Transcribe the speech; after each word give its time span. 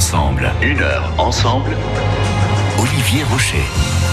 ensemble. 0.00 0.50
Une 0.62 0.80
heure 0.80 1.12
ensemble. 1.18 1.76
Olivier 2.78 3.22
Rocher. 3.24 4.09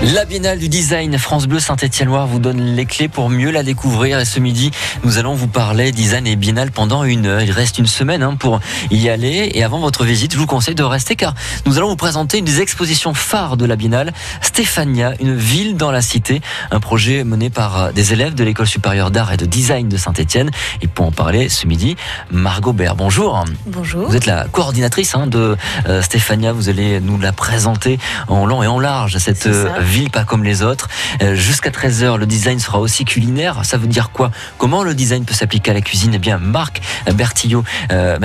La 0.00 0.24
Biennale 0.24 0.60
du 0.60 0.68
Design 0.68 1.18
France 1.18 1.48
Bleu 1.48 1.58
Saint-Étienne-Loire 1.58 2.28
vous 2.28 2.38
donne 2.38 2.60
les 2.60 2.86
clés 2.86 3.08
pour 3.08 3.28
mieux 3.28 3.50
la 3.50 3.64
découvrir. 3.64 4.20
Et 4.20 4.24
ce 4.24 4.38
midi, 4.38 4.70
nous 5.02 5.18
allons 5.18 5.34
vous 5.34 5.48
parler 5.48 5.90
design 5.90 6.24
et 6.24 6.36
Biennale 6.36 6.70
pendant 6.70 7.02
une 7.02 7.26
heure. 7.26 7.40
Il 7.40 7.50
reste 7.50 7.78
une 7.78 7.88
semaine 7.88 8.22
hein, 8.22 8.36
pour 8.38 8.60
y 8.92 9.08
aller. 9.08 9.50
Et 9.54 9.64
avant 9.64 9.80
votre 9.80 10.04
visite, 10.04 10.32
je 10.34 10.38
vous 10.38 10.46
conseille 10.46 10.76
de 10.76 10.84
rester 10.84 11.16
car 11.16 11.34
nous 11.66 11.78
allons 11.78 11.88
vous 11.88 11.96
présenter 11.96 12.38
une 12.38 12.44
des 12.44 12.60
expositions 12.60 13.12
phares 13.12 13.56
de 13.56 13.66
la 13.66 13.74
Biennale, 13.74 14.12
Stéphania, 14.40 15.14
une 15.20 15.34
ville 15.34 15.76
dans 15.76 15.90
la 15.90 16.00
cité. 16.00 16.42
Un 16.70 16.78
projet 16.78 17.24
mené 17.24 17.50
par 17.50 17.92
des 17.92 18.12
élèves 18.12 18.34
de 18.34 18.44
l'École 18.44 18.68
supérieure 18.68 19.10
d'art 19.10 19.32
et 19.32 19.36
de 19.36 19.46
design 19.46 19.88
de 19.88 19.96
Saint-Étienne. 19.96 20.52
Et 20.80 20.86
pour 20.86 21.06
en 21.06 21.12
parler 21.12 21.48
ce 21.48 21.66
midi, 21.66 21.96
Margot 22.30 22.72
Bert. 22.72 22.94
Bonjour. 22.94 23.44
Bonjour. 23.66 24.08
Vous 24.08 24.14
êtes 24.14 24.26
la 24.26 24.44
coordinatrice 24.44 25.16
hein, 25.16 25.26
de 25.26 25.56
euh, 25.88 26.02
Stéphania. 26.02 26.52
Vous 26.52 26.68
allez 26.68 27.00
nous 27.00 27.18
la 27.18 27.32
présenter 27.32 27.98
en 28.28 28.46
long 28.46 28.62
et 28.62 28.68
en 28.68 28.78
large, 28.78 29.18
cette 29.18 29.48
ville 29.88 30.10
pas 30.10 30.24
comme 30.24 30.44
les 30.44 30.62
autres. 30.62 30.88
Euh, 31.22 31.34
Jusqu'à 31.34 31.70
13h, 31.70 32.16
le 32.16 32.26
design 32.26 32.58
sera 32.60 32.78
aussi 32.78 33.04
culinaire. 33.04 33.64
Ça 33.64 33.76
veut 33.76 33.86
dire 33.86 34.10
quoi? 34.10 34.30
Comment 34.58 34.82
le 34.82 34.94
design 34.94 35.24
peut 35.24 35.34
s'appliquer 35.34 35.70
à 35.70 35.74
la 35.74 35.80
cuisine? 35.80 36.12
Eh 36.14 36.18
bien, 36.18 36.38
Marc 36.38 36.80
Bertillot, 37.12 37.64
euh, 37.92 38.18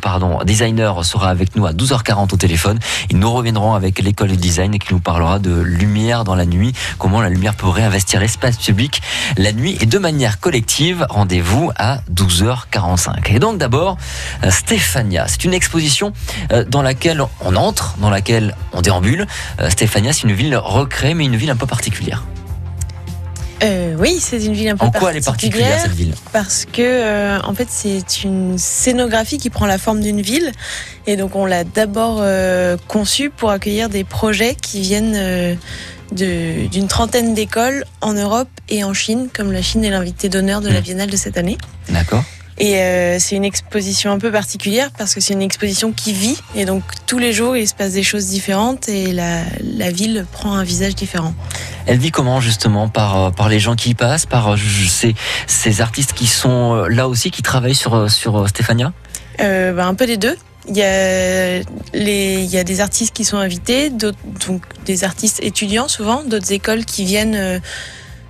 pardon, 0.00 0.38
designer, 0.44 1.04
sera 1.04 1.30
avec 1.30 1.56
nous 1.56 1.66
à 1.66 1.72
12h40 1.72 2.32
au 2.32 2.36
téléphone. 2.36 2.78
Et 3.10 3.14
nous 3.14 3.32
reviendrons 3.32 3.74
avec 3.74 3.98
l'école 3.98 4.28
de 4.28 4.34
design 4.36 4.78
qui 4.78 4.92
nous 4.94 5.00
parlera 5.00 5.38
de 5.38 5.60
lumière 5.60 6.24
dans 6.24 6.34
la 6.34 6.46
nuit, 6.46 6.72
comment 6.98 7.20
la 7.20 7.28
lumière 7.28 7.54
peut 7.54 7.68
réinvestir 7.68 8.20
l'espace 8.20 8.56
public 8.56 9.02
la 9.36 9.52
nuit 9.52 9.76
et 9.80 9.86
de 9.86 9.98
manière 9.98 10.40
collective. 10.40 11.06
Rendez-vous 11.08 11.72
à 11.76 11.98
12h45. 12.12 13.34
Et 13.34 13.38
donc 13.38 13.58
d'abord, 13.58 13.96
euh, 14.44 14.50
Stéphania, 14.50 15.26
c'est 15.28 15.44
une 15.44 15.54
exposition 15.54 16.12
euh, 16.52 16.64
dans 16.64 16.82
laquelle 16.82 17.22
on 17.40 17.56
entre, 17.56 17.96
dans 17.98 18.10
laquelle 18.10 18.54
on 18.72 18.80
déambule. 18.80 19.26
Stéphania, 19.68 20.12
c'est 20.12 20.24
une 20.24 20.32
ville 20.32 20.56
recréée, 20.56 20.91
mais 21.14 21.24
une 21.24 21.36
ville 21.36 21.50
un 21.50 21.56
peu 21.56 21.66
particulière. 21.66 22.24
Euh, 23.62 23.94
oui, 23.98 24.18
c'est 24.20 24.44
une 24.44 24.54
ville 24.54 24.70
un 24.70 24.76
peu 24.76 24.86
En 24.86 24.90
quoi 24.90 25.10
elle 25.10 25.18
est 25.18 25.24
particulière 25.24 25.80
cette 25.80 25.92
ville? 25.92 26.14
Parce 26.32 26.64
que 26.64 26.82
euh, 26.82 27.38
en 27.42 27.54
fait, 27.54 27.68
c'est 27.70 28.24
une 28.24 28.58
scénographie 28.58 29.38
qui 29.38 29.50
prend 29.50 29.66
la 29.66 29.78
forme 29.78 30.00
d'une 30.00 30.20
ville, 30.20 30.50
et 31.06 31.16
donc 31.16 31.36
on 31.36 31.46
l'a 31.46 31.62
d'abord 31.62 32.18
euh, 32.20 32.76
conçue 32.88 33.30
pour 33.30 33.50
accueillir 33.50 33.88
des 33.88 34.02
projets 34.02 34.56
qui 34.56 34.80
viennent 34.80 35.14
euh, 35.14 35.54
d'une 36.10 36.88
trentaine 36.88 37.34
d'écoles 37.34 37.84
en 38.00 38.14
Europe 38.14 38.48
et 38.68 38.82
en 38.82 38.94
Chine, 38.94 39.28
comme 39.32 39.52
la 39.52 39.62
Chine 39.62 39.84
est 39.84 39.90
l'invité 39.90 40.28
d'honneur 40.28 40.60
de 40.60 40.68
la 40.68 40.80
Mm. 40.80 40.82
Biennale 40.82 41.10
de 41.10 41.16
cette 41.16 41.38
année. 41.38 41.56
D'accord. 41.88 42.24
Et 42.58 42.76
euh, 42.76 43.18
c'est 43.18 43.34
une 43.36 43.44
exposition 43.44 44.12
un 44.12 44.18
peu 44.18 44.30
particulière 44.30 44.90
parce 44.96 45.14
que 45.14 45.20
c'est 45.20 45.32
une 45.32 45.42
exposition 45.42 45.92
qui 45.92 46.12
vit, 46.12 46.36
et 46.54 46.64
donc 46.64 46.82
tous 47.06 47.18
les 47.18 47.32
jours 47.32 47.56
il 47.56 47.66
se 47.66 47.74
passe 47.74 47.92
des 47.92 48.02
choses 48.02 48.26
différentes 48.26 48.88
et 48.88 49.12
la, 49.12 49.42
la 49.62 49.90
ville 49.90 50.26
prend 50.30 50.54
un 50.54 50.62
visage 50.62 50.94
différent. 50.94 51.34
Elle 51.86 51.98
vit 51.98 52.10
comment 52.10 52.40
justement 52.40 52.88
par, 52.88 53.16
euh, 53.16 53.30
par 53.30 53.48
les 53.48 53.58
gens 53.58 53.74
qui 53.74 53.90
y 53.90 53.94
passent, 53.94 54.26
par 54.26 54.52
euh, 54.52 54.56
ces, 54.88 55.14
ces 55.46 55.80
artistes 55.80 56.12
qui 56.12 56.26
sont 56.26 56.84
là 56.84 57.08
aussi, 57.08 57.30
qui 57.30 57.42
travaillent 57.42 57.74
sur, 57.74 58.10
sur 58.10 58.48
Stéphania? 58.48 58.92
Euh, 59.40 59.72
bah, 59.72 59.86
un 59.86 59.94
peu 59.94 60.06
des 60.06 60.16
deux. 60.16 60.36
Il 60.68 60.76
y, 60.76 60.82
a 60.82 61.58
les, 61.92 62.44
il 62.44 62.50
y 62.50 62.56
a 62.56 62.62
des 62.62 62.80
artistes 62.80 63.12
qui 63.12 63.24
sont 63.24 63.38
invités, 63.38 63.90
donc 63.90 64.62
des 64.84 65.02
artistes 65.02 65.40
étudiants 65.42 65.88
souvent, 65.88 66.22
d'autres 66.22 66.52
écoles 66.52 66.84
qui 66.84 67.04
viennent 67.04 67.34
euh, 67.34 67.58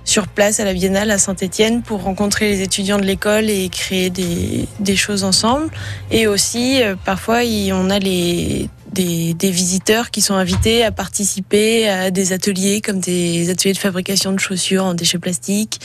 sur 0.05 0.27
place 0.27 0.59
à 0.59 0.65
la 0.65 0.73
Biennale 0.73 1.11
à 1.11 1.17
Saint-Étienne 1.17 1.81
pour 1.81 2.03
rencontrer 2.03 2.49
les 2.49 2.61
étudiants 2.61 2.97
de 2.97 3.03
l'école 3.05 3.49
et 3.49 3.69
créer 3.69 4.09
des, 4.09 4.67
des 4.79 4.95
choses 4.95 5.23
ensemble. 5.23 5.69
Et 6.11 6.27
aussi, 6.27 6.81
euh, 6.81 6.95
parfois, 7.03 7.43
il- 7.43 7.71
on 7.73 7.89
a 7.89 7.99
les, 7.99 8.69
des, 8.91 9.33
des 9.33 9.51
visiteurs 9.51 10.11
qui 10.11 10.21
sont 10.21 10.35
invités 10.35 10.83
à 10.83 10.91
participer 10.91 11.87
à 11.89 12.11
des 12.11 12.33
ateliers 12.33 12.81
comme 12.81 12.99
des 12.99 13.49
ateliers 13.49 13.73
de 13.73 13.77
fabrication 13.79 14.31
de 14.33 14.39
chaussures 14.39 14.83
en 14.85 14.93
déchets 14.93 15.19
plastiques. 15.19 15.79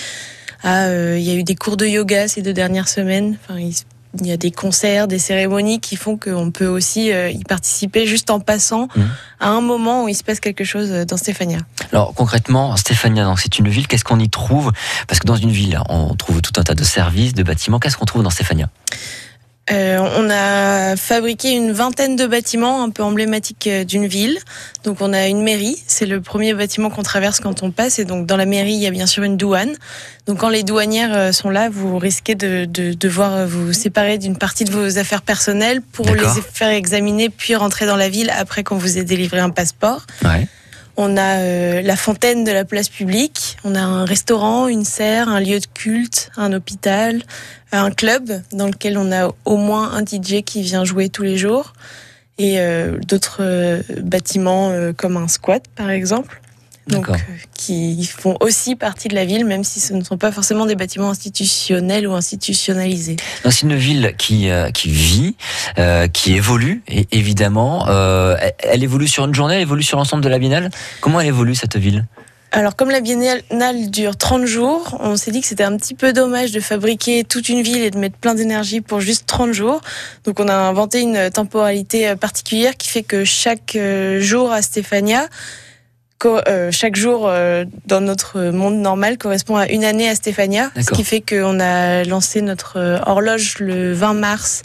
À, 0.65 0.87
euh, 0.87 1.17
il 1.19 1.25
y 1.25 1.31
a 1.31 1.35
eu 1.35 1.45
des 1.45 1.55
cours 1.55 1.77
de 1.77 1.87
yoga 1.87 2.27
ces 2.27 2.43
deux 2.43 2.53
dernières 2.53 2.89
semaines. 2.89 3.37
Il 4.21 4.27
y 4.27 4.33
a 4.33 4.37
des 4.37 4.51
concerts, 4.51 5.07
des 5.09 5.19
cérémonies 5.19 5.81
qui 5.81 5.97
font 5.97 6.17
qu'on 6.17 6.51
peut 6.51 6.67
aussi 6.67 7.13
euh, 7.13 7.31
y 7.31 7.45
participer 7.45 8.07
juste 8.07 8.31
en 8.31 8.41
passant 8.41 8.89
Mhm. 8.97 9.09
à 9.41 9.49
un 9.51 9.61
moment 9.61 10.05
où 10.05 10.09
il 10.09 10.15
se 10.15 10.25
passe 10.25 10.41
quelque 10.41 10.65
chose 10.65 10.89
euh, 10.91 11.05
dans 11.05 11.17
Stéphania. 11.17 11.59
Alors 11.93 12.15
concrètement, 12.15 12.77
Stéphania, 12.77 13.33
c'est 13.39 13.59
une 13.59 13.69
ville, 13.69 13.87
qu'est-ce 13.87 14.05
qu'on 14.05 14.19
y 14.19 14.31
trouve? 14.31 14.73
Parce 15.07 15.21
que 15.21 15.27
dans 15.27 15.37
une 15.37 15.51
ville, 15.51 15.79
on 15.89 16.15
trouve 16.15 16.41
tout 16.41 16.53
un 16.59 16.63
tas 16.63 16.75
de 16.75 16.85
services, 16.85 17.35
de 17.35 17.43
bâtiments. 17.43 17.79
Qu'est-ce 17.79 17.97
qu'on 17.97 18.07
trouve 18.07 18.23
dans 18.23 18.31
Stéphania? 18.31 18.69
Euh, 19.71 19.99
on 19.99 20.31
a 20.31 20.97
fabriqué 20.97 21.51
une 21.51 21.73
vingtaine 21.73 22.17
de 22.17 22.27
bâtiments 22.27 22.83
un 22.83 22.91
peu 22.91 23.03
emblématiques 23.03 23.67
euh, 23.67 23.85
d'une 23.85 24.07
ville. 24.07 24.39
Donc 24.85 24.99
on 25.01 25.13
a 25.13 25.27
une 25.27 25.43
mairie, 25.43 25.83
c'est 25.87 26.07
le 26.07 26.21
premier 26.21 26.55
bâtiment 26.55 26.89
qu'on 26.89 27.03
traverse 27.03 27.41
quand 27.41 27.63
on 27.63 27.71
passe. 27.71 27.99
Et 27.99 28.05
donc 28.05 28.27
dans 28.27 28.37
la 28.37 28.47
mairie, 28.47 28.73
il 28.73 28.81
y 28.81 28.87
a 28.87 28.91
bien 28.91 29.07
sûr 29.07 29.25
une 29.25 29.37
douane. 29.37 29.75
Donc 30.27 30.39
quand 30.39 30.49
les 30.49 30.63
douanières 30.63 31.15
euh, 31.15 31.33
sont 31.33 31.51
là, 31.51 31.69
vous 31.71 31.99
risquez 31.99 32.35
de, 32.35 32.65
de 32.65 32.93
devoir 32.93 33.35
euh, 33.35 33.47
vous 33.47 33.73
séparer 33.73 34.19
d'une 34.19 34.37
partie 34.37 34.65
de 34.65 34.71
vos 34.71 34.99
affaires 34.99 35.23
personnelles 35.23 35.81
pour 35.81 36.07
les 36.07 36.25
faire 36.53 36.71
examiner, 36.71 37.29
puis 37.29 37.55
rentrer 37.55 37.87
dans 37.87 37.97
la 37.97 38.09
ville 38.09 38.31
après 38.39 38.65
qu'on 38.65 38.77
vous 38.77 38.99
ait 38.99 39.05
délivré 39.05 39.41
un 39.41 39.51
passeport. 39.51 40.07
Ouais. 40.25 40.47
On 41.01 41.17
a 41.17 41.39
euh, 41.39 41.81
la 41.81 41.95
fontaine 41.95 42.43
de 42.43 42.51
la 42.51 42.65
place 42.65 42.89
publique, 42.89 43.57
on 43.63 43.77
a 43.77 43.81
un 43.81 44.05
restaurant, 44.05 44.67
une 44.67 44.85
serre, 44.85 45.29
un 45.29 45.39
lieu 45.39 45.61
de 45.61 45.67
culte, 45.73 46.29
un 46.37 46.53
hôpital, 46.53 47.23
un 47.71 47.93
club 47.93 48.43
dans 48.51 48.67
lequel 48.67 48.99
on 48.99 49.13
a 49.13 49.33
au 49.45 49.57
moins 49.57 49.93
un 49.93 50.05
DJ 50.05 50.43
qui 50.45 50.61
vient 50.63 50.85
jouer 50.85 51.09
tous 51.09 51.23
les 51.23 51.39
jours 51.39 51.73
et 52.39 52.59
euh, 52.59 52.99
d'autres 53.07 53.43
euh, 53.43 53.81
bâtiments 54.01 54.71
euh, 54.71 54.93
comme 54.93 55.17
un 55.17 55.29
squat 55.29 55.63
par 55.77 55.91
exemple. 55.91 56.41
Donc, 56.89 57.09
euh, 57.11 57.15
qui 57.55 58.05
font 58.07 58.37
aussi 58.41 58.75
partie 58.75 59.09
de 59.09 59.15
la 59.15 59.25
ville, 59.25 59.45
même 59.45 59.65
si 59.65 59.79
ce 59.81 59.93
ne 59.93 60.03
sont 60.03 60.17
pas 60.17 60.33
forcément 60.33 60.67
des 60.67 60.75
bâtiments 60.75 61.11
institutionnels 61.11 62.07
ou 62.07 62.15
institutionnalisés. 62.15 63.17
C'est 63.45 63.63
une 63.63 63.77
ville 63.77 64.15
qui, 64.17 64.49
euh, 64.49 64.71
qui 64.71 64.91
vit, 64.91 65.37
euh, 65.79 66.09
qui 66.09 66.35
évolue, 66.35 66.83
et 66.89 67.07
évidemment. 67.13 67.87
Elle, 67.89 68.55
elle 68.61 68.83
évolue 68.83 69.09
sur 69.09 69.25
une 69.25 69.35
journée, 69.35 69.57
elle 69.57 69.63
évolue 69.63 69.83
sur 69.83 69.99
l'ensemble 69.99 70.23
de 70.23 70.29
la 70.29 70.39
Biennale. 70.39 70.71
Comment 71.01 71.21
elle 71.21 71.29
évolue 71.29 71.55
cette 71.55 71.77
ville? 71.77 72.07
Alors, 72.51 72.77
comme 72.77 72.89
la 72.89 73.01
biennale 73.01 73.43
dure 73.91 74.17
30 74.17 74.47
jours, 74.47 74.97
on 75.01 75.17
s'est 75.19 75.31
dit 75.31 75.43
que 75.43 75.47
c'était 75.47 75.65
un 75.65 75.77
petit 75.77 75.95
peu 75.95 76.15
dommage 76.15 76.51
de 76.51 76.61
fabriquer 76.61 77.23
toute 77.23 77.51
une 77.51 77.61
ville 77.61 77.83
et 77.83 77.91
de 77.91 77.99
mettre 77.99 78.17
plein 78.17 78.35
d'énergie 78.35 78.81
pour 78.81 79.01
juste 79.01 79.27
30 79.27 79.53
jours. 79.53 79.83
Donc, 80.25 80.41
on 80.41 80.49
a 80.49 80.55
inventé 80.55 81.03
une 81.03 81.31
temporalité 81.31 82.17
particulière 82.17 82.79
qui 82.79 82.89
fait 82.89 83.03
que 83.03 83.25
chaque 83.25 83.77
jour 84.21 84.51
à 84.51 84.63
Stéphania, 84.63 85.29
chaque 86.71 86.97
jour 86.97 87.27
euh, 87.29 87.65
dans 87.87 88.01
notre 88.01 88.51
monde 88.51 88.77
normal 88.77 89.19
correspond 89.19 89.57
à 89.57 89.69
une 89.69 89.85
année 89.85 90.09
à 90.09 90.15
Stéphania. 90.15 90.71
Ce 90.81 90.91
qui 90.91 91.05
fait 91.05 91.21
qu'on 91.21 91.61
a 91.61 92.05
lancé 92.05 92.43
notre 92.43 92.79
euh, 92.79 92.99
horloge 93.07 93.59
le 93.61 93.93
20 93.93 94.15
mars. 94.15 94.63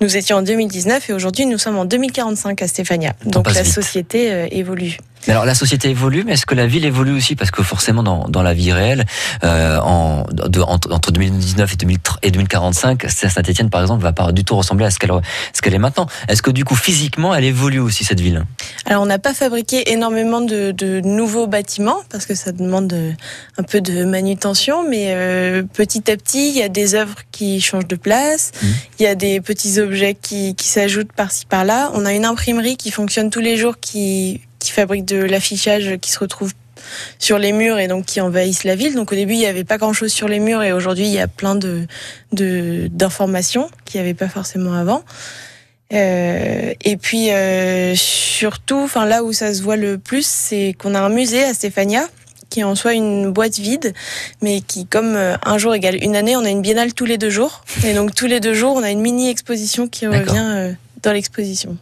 Nous 0.00 0.16
étions 0.16 0.38
en 0.38 0.42
2019 0.42 1.10
et 1.10 1.12
aujourd'hui 1.12 1.46
nous 1.46 1.58
sommes 1.58 1.78
en 1.78 1.84
2045 1.84 2.62
à 2.62 2.68
Stéphania. 2.68 3.14
Donc 3.26 3.52
la 3.52 3.62
vite. 3.62 3.72
société 3.72 4.32
euh, 4.32 4.46
évolue. 4.50 4.96
Alors 5.28 5.46
la 5.46 5.54
société 5.54 5.88
évolue, 5.90 6.22
mais 6.26 6.32
est-ce 6.34 6.44
que 6.46 6.54
la 6.54 6.66
ville 6.66 6.84
évolue 6.84 7.12
aussi? 7.16 7.34
Parce 7.34 7.50
que 7.50 7.62
forcément, 7.62 8.02
dans, 8.02 8.28
dans 8.28 8.42
la 8.42 8.52
vie 8.52 8.72
réelle, 8.72 9.06
euh, 9.42 9.78
en, 9.80 10.24
de- 10.30 10.60
entre, 10.60 10.92
entre 10.92 11.12
2019 11.12 11.72
et, 11.72 11.76
2000 11.76 11.98
et 12.22 12.30
2045, 12.30 13.06
Saint-Etienne, 13.08 13.70
par 13.70 13.80
exemple, 13.80 14.02
va 14.02 14.12
pas 14.12 14.32
du 14.32 14.44
tout 14.44 14.54
ressembler 14.56 14.84
à 14.86 14.90
ce 14.90 14.98
qu'elle 14.98 15.12
ce 15.52 15.62
qu'elle 15.62 15.74
est 15.74 15.78
maintenant. 15.78 16.06
Est-ce 16.28 16.42
que 16.42 16.50
du 16.50 16.64
coup, 16.64 16.74
physiquement, 16.76 17.34
elle 17.34 17.44
évolue 17.44 17.78
aussi 17.80 18.04
cette 18.04 18.20
ville? 18.20 18.44
Alors, 18.86 19.02
on 19.02 19.06
n'a 19.06 19.18
pas 19.18 19.32
fabriqué 19.34 19.92
énormément 19.92 20.40
de, 20.42 20.72
de 20.72 21.00
nouveaux 21.00 21.46
bâtiments 21.46 21.98
parce 22.10 22.26
que 22.26 22.34
ça 22.34 22.52
demande 22.52 22.92
euh, 22.92 23.12
un 23.56 23.62
peu 23.62 23.80
de 23.80 24.04
manutention, 24.04 24.88
mais 24.88 25.06
euh, 25.14 25.62
petit 25.62 26.10
à 26.10 26.16
petit, 26.16 26.50
il 26.50 26.56
y 26.56 26.62
a 26.62 26.68
des 26.68 26.94
œuvres 26.94 27.16
qui 27.32 27.60
changent 27.60 27.88
de 27.88 27.96
place, 27.96 28.52
il 28.62 28.66
Mhm. 28.68 28.74
y 29.00 29.06
a 29.06 29.14
des 29.14 29.40
petits 29.40 29.80
objets 29.80 30.14
qui, 30.20 30.54
qui 30.54 30.68
s'ajoutent 30.68 31.12
par-ci 31.12 31.46
par-là. 31.46 31.90
On 31.94 32.04
a 32.04 32.12
une 32.12 32.24
imprimerie 32.24 32.76
qui 32.76 32.90
fonctionne 32.90 33.30
tous 33.30 33.40
les 33.40 33.56
jours, 33.56 33.76
qui, 33.80 34.40
qui 34.64 34.72
fabrique 34.72 35.04
de 35.04 35.18
l'affichage 35.22 35.96
qui 36.00 36.10
se 36.10 36.18
retrouve 36.18 36.52
sur 37.18 37.38
les 37.38 37.52
murs 37.52 37.78
et 37.78 37.86
donc 37.88 38.04
qui 38.06 38.20
envahissent 38.20 38.64
la 38.64 38.76
ville. 38.76 38.94
Donc 38.94 39.12
au 39.12 39.14
début, 39.14 39.34
il 39.34 39.38
n'y 39.38 39.46
avait 39.46 39.64
pas 39.64 39.78
grand-chose 39.78 40.12
sur 40.12 40.28
les 40.28 40.40
murs 40.40 40.62
et 40.62 40.72
aujourd'hui, 40.72 41.04
il 41.04 41.12
y 41.12 41.20
a 41.20 41.28
plein 41.28 41.54
de 41.54 41.86
de- 42.32 42.88
d'informations 42.90 43.70
qu'il 43.84 44.00
n'y 44.00 44.06
avait 44.06 44.14
pas 44.14 44.28
forcément 44.28 44.74
avant. 44.74 45.02
Euh, 45.92 46.72
et 46.82 46.96
puis 46.96 47.30
euh, 47.30 47.94
surtout, 47.94 48.80
enfin 48.80 49.06
là 49.06 49.22
où 49.22 49.32
ça 49.32 49.52
se 49.54 49.62
voit 49.62 49.76
le 49.76 49.98
plus, 49.98 50.26
c'est 50.26 50.74
qu'on 50.78 50.94
a 50.94 51.00
un 51.00 51.10
musée 51.10 51.44
à 51.44 51.54
Stéphania 51.54 52.04
qui 52.50 52.60
est 52.60 52.64
en 52.64 52.74
soi 52.76 52.94
une 52.94 53.32
boîte 53.32 53.58
vide, 53.58 53.92
mais 54.40 54.60
qui, 54.60 54.86
comme 54.86 55.16
euh, 55.16 55.34
un 55.44 55.58
jour 55.58 55.74
égale 55.74 55.96
une 56.02 56.14
année, 56.14 56.36
on 56.36 56.44
a 56.44 56.50
une 56.50 56.62
biennale 56.62 56.94
tous 56.94 57.04
les 57.04 57.18
deux 57.18 57.30
jours. 57.30 57.64
Et 57.84 57.94
donc 57.94 58.14
tous 58.14 58.26
les 58.26 58.38
deux 58.40 58.54
jours, 58.54 58.74
on 58.76 58.82
a 58.82 58.90
une 58.90 59.00
mini 59.00 59.28
exposition 59.28 59.88
qui 59.88 60.06
revient 60.06 60.74
dans 61.04 61.12
l'exposition. 61.12 61.76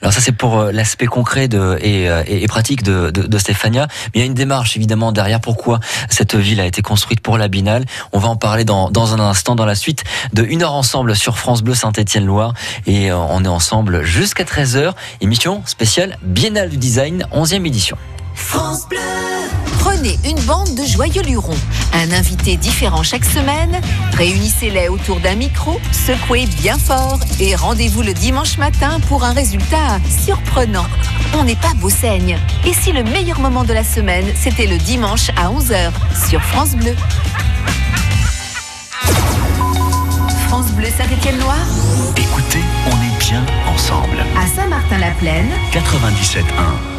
Alors 0.00 0.12
ça 0.12 0.20
c'est 0.20 0.32
pour 0.32 0.58
euh, 0.58 0.72
l'aspect 0.72 1.06
concret 1.06 1.48
euh, 1.54 1.76
et, 2.26 2.46
pratique 2.46 2.82
de, 2.82 3.10
de, 3.10 3.38
Stéphania. 3.38 3.88
Mais 4.06 4.10
il 4.14 4.20
y 4.20 4.22
a 4.22 4.26
une 4.26 4.34
démarche 4.34 4.76
évidemment 4.76 5.12
derrière. 5.12 5.40
Pourquoi 5.40 5.80
cette 6.08 6.34
ville 6.34 6.60
a 6.60 6.66
été 6.66 6.82
construite 6.82 7.20
pour 7.20 7.38
la 7.38 7.48
Binale 7.48 7.84
On 8.12 8.18
va 8.18 8.28
en 8.28 8.36
parler 8.36 8.64
dans, 8.64 8.90
dans 8.90 9.14
un 9.14 9.20
instant 9.20 9.54
dans 9.54 9.66
la 9.66 9.74
suite 9.74 10.04
de 10.32 10.44
Une 10.44 10.62
heure 10.62 10.74
ensemble 10.74 11.16
sur 11.16 11.38
France 11.38 11.62
Bleu 11.62 11.74
Saint-Étienne-Loire. 11.74 12.54
Et 12.86 13.10
euh, 13.10 13.16
on 13.16 13.44
est 13.44 13.48
ensemble 13.48 14.02
jusqu'à 14.04 14.44
13h. 14.44 14.92
Émission 15.20 15.62
spéciale 15.66 16.16
Biennale 16.22 16.70
du 16.70 16.76
Design, 16.76 17.26
11e 17.32 17.66
édition. 17.66 17.96
France 18.38 18.88
Bleu. 18.88 18.98
Prenez 19.80 20.18
une 20.24 20.40
bande 20.42 20.74
de 20.74 20.84
joyeux 20.84 21.22
lurons, 21.22 21.56
un 21.92 22.12
invité 22.12 22.56
différent 22.56 23.02
chaque 23.02 23.24
semaine, 23.24 23.80
réunissez-les 24.16 24.88
autour 24.88 25.20
d'un 25.20 25.34
micro, 25.34 25.80
secouez 25.92 26.46
bien 26.46 26.78
fort 26.78 27.18
et 27.40 27.54
rendez-vous 27.54 28.02
le 28.02 28.14
dimanche 28.14 28.56
matin 28.58 29.00
pour 29.08 29.24
un 29.24 29.32
résultat 29.32 29.98
surprenant. 30.24 30.86
On 31.34 31.44
n'est 31.44 31.56
pas 31.56 31.74
beau 31.76 31.90
saigne. 31.90 32.38
Et 32.64 32.72
si 32.72 32.92
le 32.92 33.02
meilleur 33.02 33.40
moment 33.40 33.64
de 33.64 33.72
la 33.72 33.84
semaine, 33.84 34.26
c'était 34.34 34.66
le 34.66 34.78
dimanche 34.78 35.30
à 35.36 35.50
11h 35.50 35.90
sur 36.28 36.40
France 36.42 36.74
Bleu? 36.76 36.94
France 40.48 40.70
Bleu 40.72 40.88
Saint-Étienne-Loire? 40.96 41.66
Écoutez, 42.16 42.62
on 42.86 42.94
est 42.94 43.18
bien 43.18 43.44
ensemble. 43.66 44.24
À 44.36 44.46
Saint-Martin-la-Plaine? 44.46 45.50
97.1 45.72 46.97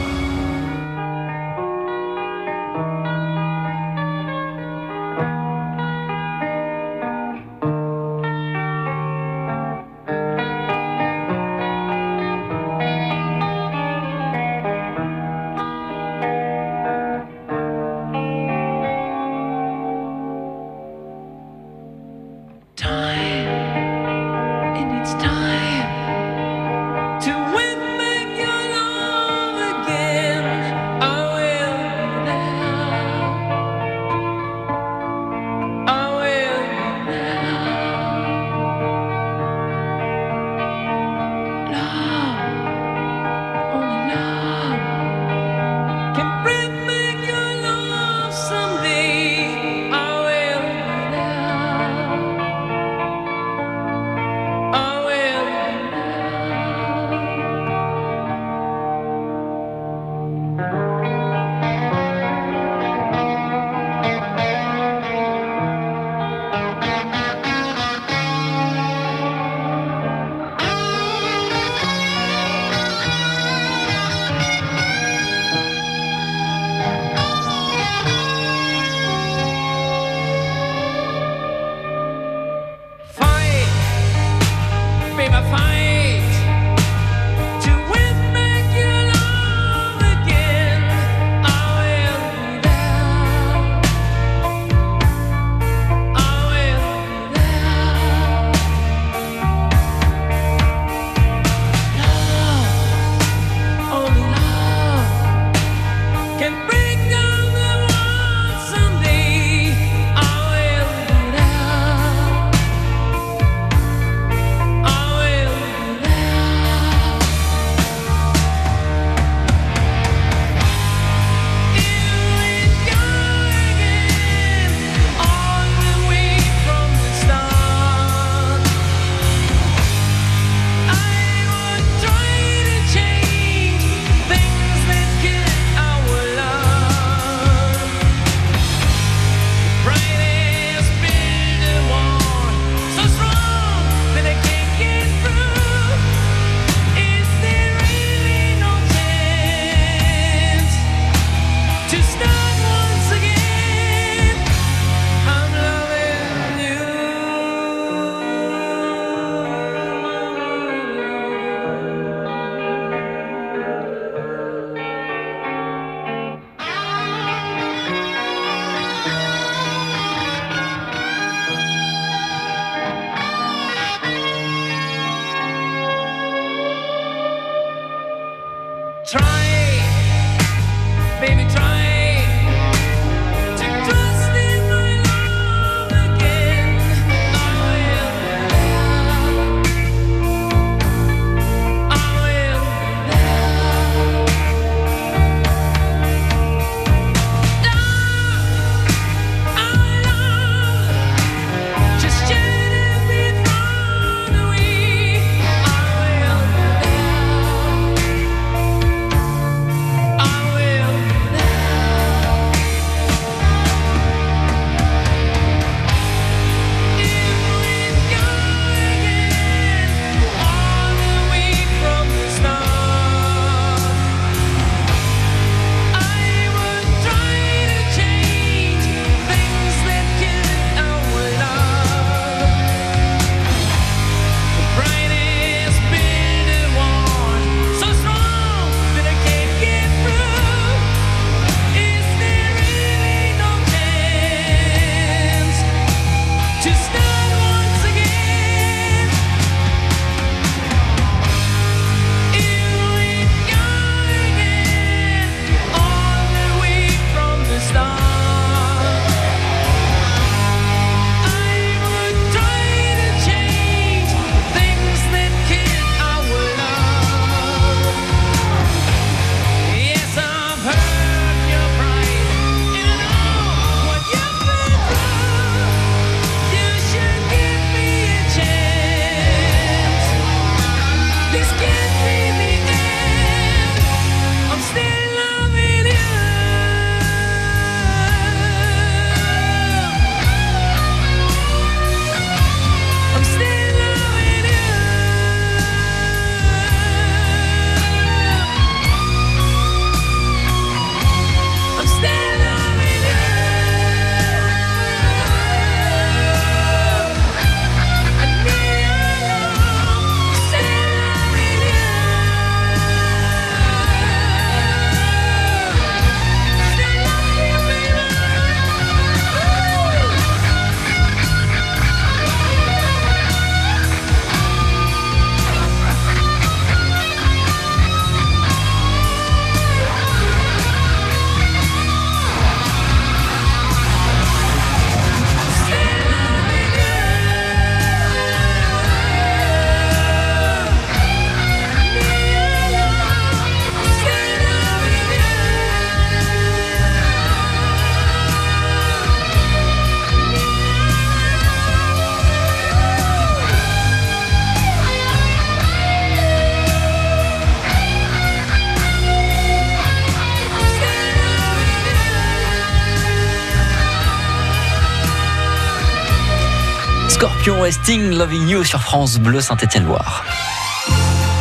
Scorpion 367.49 367.65
et 367.65 367.71
Sting 367.71 368.11
Loving 368.11 368.47
You 368.47 368.63
sur 368.63 368.79
France 368.79 369.17
Bleu 369.17 369.41
Saint-Étienne-Loire. 369.41 370.23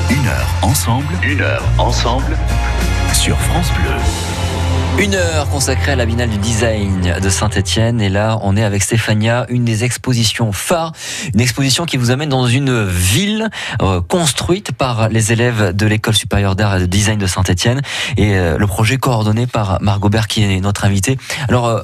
Une 0.09 0.27
heure 0.27 0.49
ensemble, 0.63 1.13
une 1.23 1.43
heure 1.43 1.63
ensemble 1.77 2.35
sur 3.13 3.39
France 3.39 3.71
Bleu. 3.75 5.05
Une 5.05 5.15
heure 5.15 5.49
consacrée 5.51 5.93
à 5.93 5.97
la 5.97 6.07
binale 6.07 6.31
du 6.31 6.39
design 6.39 7.15
de 7.23 7.29
Saint-Etienne. 7.29 8.01
Et 8.01 8.09
là, 8.09 8.39
on 8.43 8.57
est 8.57 8.65
avec 8.65 8.83
Stéphania, 8.83 9.45
une 9.49 9.65
des 9.65 9.85
expositions 9.85 10.51
phares. 10.51 10.93
Une 11.35 11.41
exposition 11.41 11.85
qui 11.85 11.99
vous 11.99 12.11
amène 12.11 12.31
dans 12.31 12.47
une 12.47 12.85
ville 12.85 13.49
euh, 13.83 14.01
construite 14.01 14.73
par 14.73 15.09
les 15.11 15.31
élèves 15.31 15.77
de 15.77 15.87
l'école 15.87 16.15
supérieure 16.15 16.57
d'art 16.57 16.77
et 16.77 16.81
de 16.81 16.87
design 16.87 17.19
de 17.19 17.27
Saint-Etienne. 17.27 17.83
Et 18.17 18.35
euh, 18.35 18.57
le 18.57 18.67
projet 18.67 18.97
coordonné 18.97 19.47
par 19.47 19.81
Margot 19.83 20.09
Bert, 20.09 20.27
qui 20.27 20.43
est 20.43 20.61
notre 20.61 20.85
invitée. 20.85 21.19
Alors, 21.49 21.67
euh, 21.67 21.83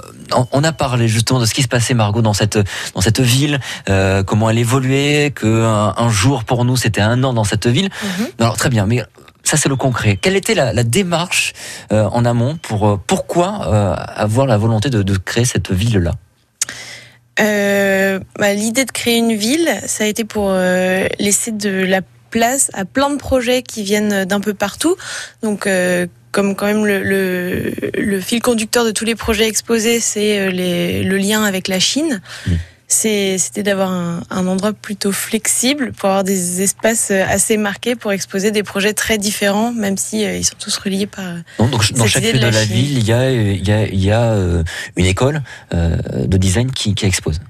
on 0.53 0.65
a 0.65 0.73
parlé 0.73 1.09
justement 1.09 1.41
de 1.41 1.47
ce 1.47 1.55
qui 1.55 1.63
se 1.63 1.69
passait, 1.69 1.95
Margot, 1.95 2.23
dans 2.23 2.35
cette, 2.35 2.59
dans 2.95 3.01
cette 3.01 3.21
ville, 3.21 3.61
comment 4.27 4.51
elle 4.51 4.59
évoluait, 4.59 5.33
qu'un 5.35 5.95
un 5.97 6.09
jour 6.11 6.45
pour 6.45 6.65
nous, 6.65 6.77
c'était 6.77 7.01
un 7.01 7.23
an 7.25 7.33
dans 7.33 7.45
cette 7.45 7.67
ville. 7.67 7.91
Mhm. 8.03 8.27
Alors, 8.39 8.57
très 8.57 8.71
bien. 8.71 8.87
Mais 8.87 9.03
ça, 9.45 9.59
c'est 9.59 9.69
le 9.69 9.77
concret. 9.77 10.17
Quelle 10.17 10.37
était 10.37 10.55
la, 10.55 10.73
démarche 10.85 11.53
euh, 11.93 12.05
en 12.05 12.25
amont 12.25 12.57
pour 12.57 12.89
euh, 12.89 13.01
pourquoi 13.07 13.69
euh, 13.69 13.95
avoir 13.95 14.47
la 14.47 14.57
volonté 14.57 14.89
de, 14.91 15.17
créer 15.19 15.45
cette 15.45 15.71
ville-là? 15.71 16.13
Bah, 17.37 18.55
L'idée 18.55 18.85
de 18.85 18.91
créer 18.91 19.19
une 19.19 19.35
ville, 19.35 19.69
ça 19.87 20.05
a 20.05 20.07
été 20.07 20.25
pour 20.25 20.53
laisser 20.53 21.53
de 21.53 21.85
la 21.85 22.01
place 22.31 22.71
à 22.75 22.85
plein 22.85 23.11
de 23.11 23.17
projets 23.17 23.63
qui 23.63 23.83
viennent 23.83 24.25
d'un 24.25 24.41
peu 24.41 24.55
partout. 24.55 24.97
Donc 25.43 25.69
comme 26.35 26.55
quand 26.55 26.67
même 26.67 26.85
le, 26.85 28.21
fil 28.21 28.43
conducteur 28.43 28.85
de 28.85 28.91
tous 28.91 29.07
les 29.07 29.15
projets 29.15 29.49
exposés, 29.49 30.01
c'est 30.01 30.51
le 30.51 31.17
lien 31.17 31.45
avec 31.45 31.69
la 31.69 31.79
Chine. 31.79 32.21
Mmh 32.47 32.53
c'était 32.95 33.63
d'avoir 33.63 33.91
un, 33.91 34.47
endroit 34.47 34.73
plutôt 34.73 35.13
flexible 35.13 35.93
pour 35.93 36.09
avoir 36.09 36.25
des 36.25 36.63
espaces 36.63 37.11
euh, 37.11 37.25
assez 37.29 37.57
marqués 37.57 37.97
pour 37.97 38.13
exposer 38.13 38.51
des 38.51 38.63
projets 38.63 38.93
très 38.93 39.19
différents, 39.19 39.73
même 39.73 39.97
si 39.97 40.25
euh, 40.25 40.37
ils 40.37 40.45
sont 40.45 40.57
tous 40.59 40.77
reliés 40.79 41.07
par. 41.07 41.25
donc 41.59 41.93
dans 41.93 42.07
chaque 42.07 42.23
ville 42.23 42.41
de, 42.41 42.47
la, 42.47 42.65
ville, 42.65 42.99
il 42.99 43.05
y 43.05 43.13
a, 43.13 43.31
il 43.31 43.67
y 43.67 43.73
a, 43.73 43.87
il 43.87 44.05
y 44.05 44.11
a 44.11 44.33
euh, 44.33 44.63
une 44.97 45.07
école 45.07 45.43
de 45.73 46.37
design 46.37 46.71
qui, 46.71 46.95
qui 46.95 47.07
expose. 47.07 47.41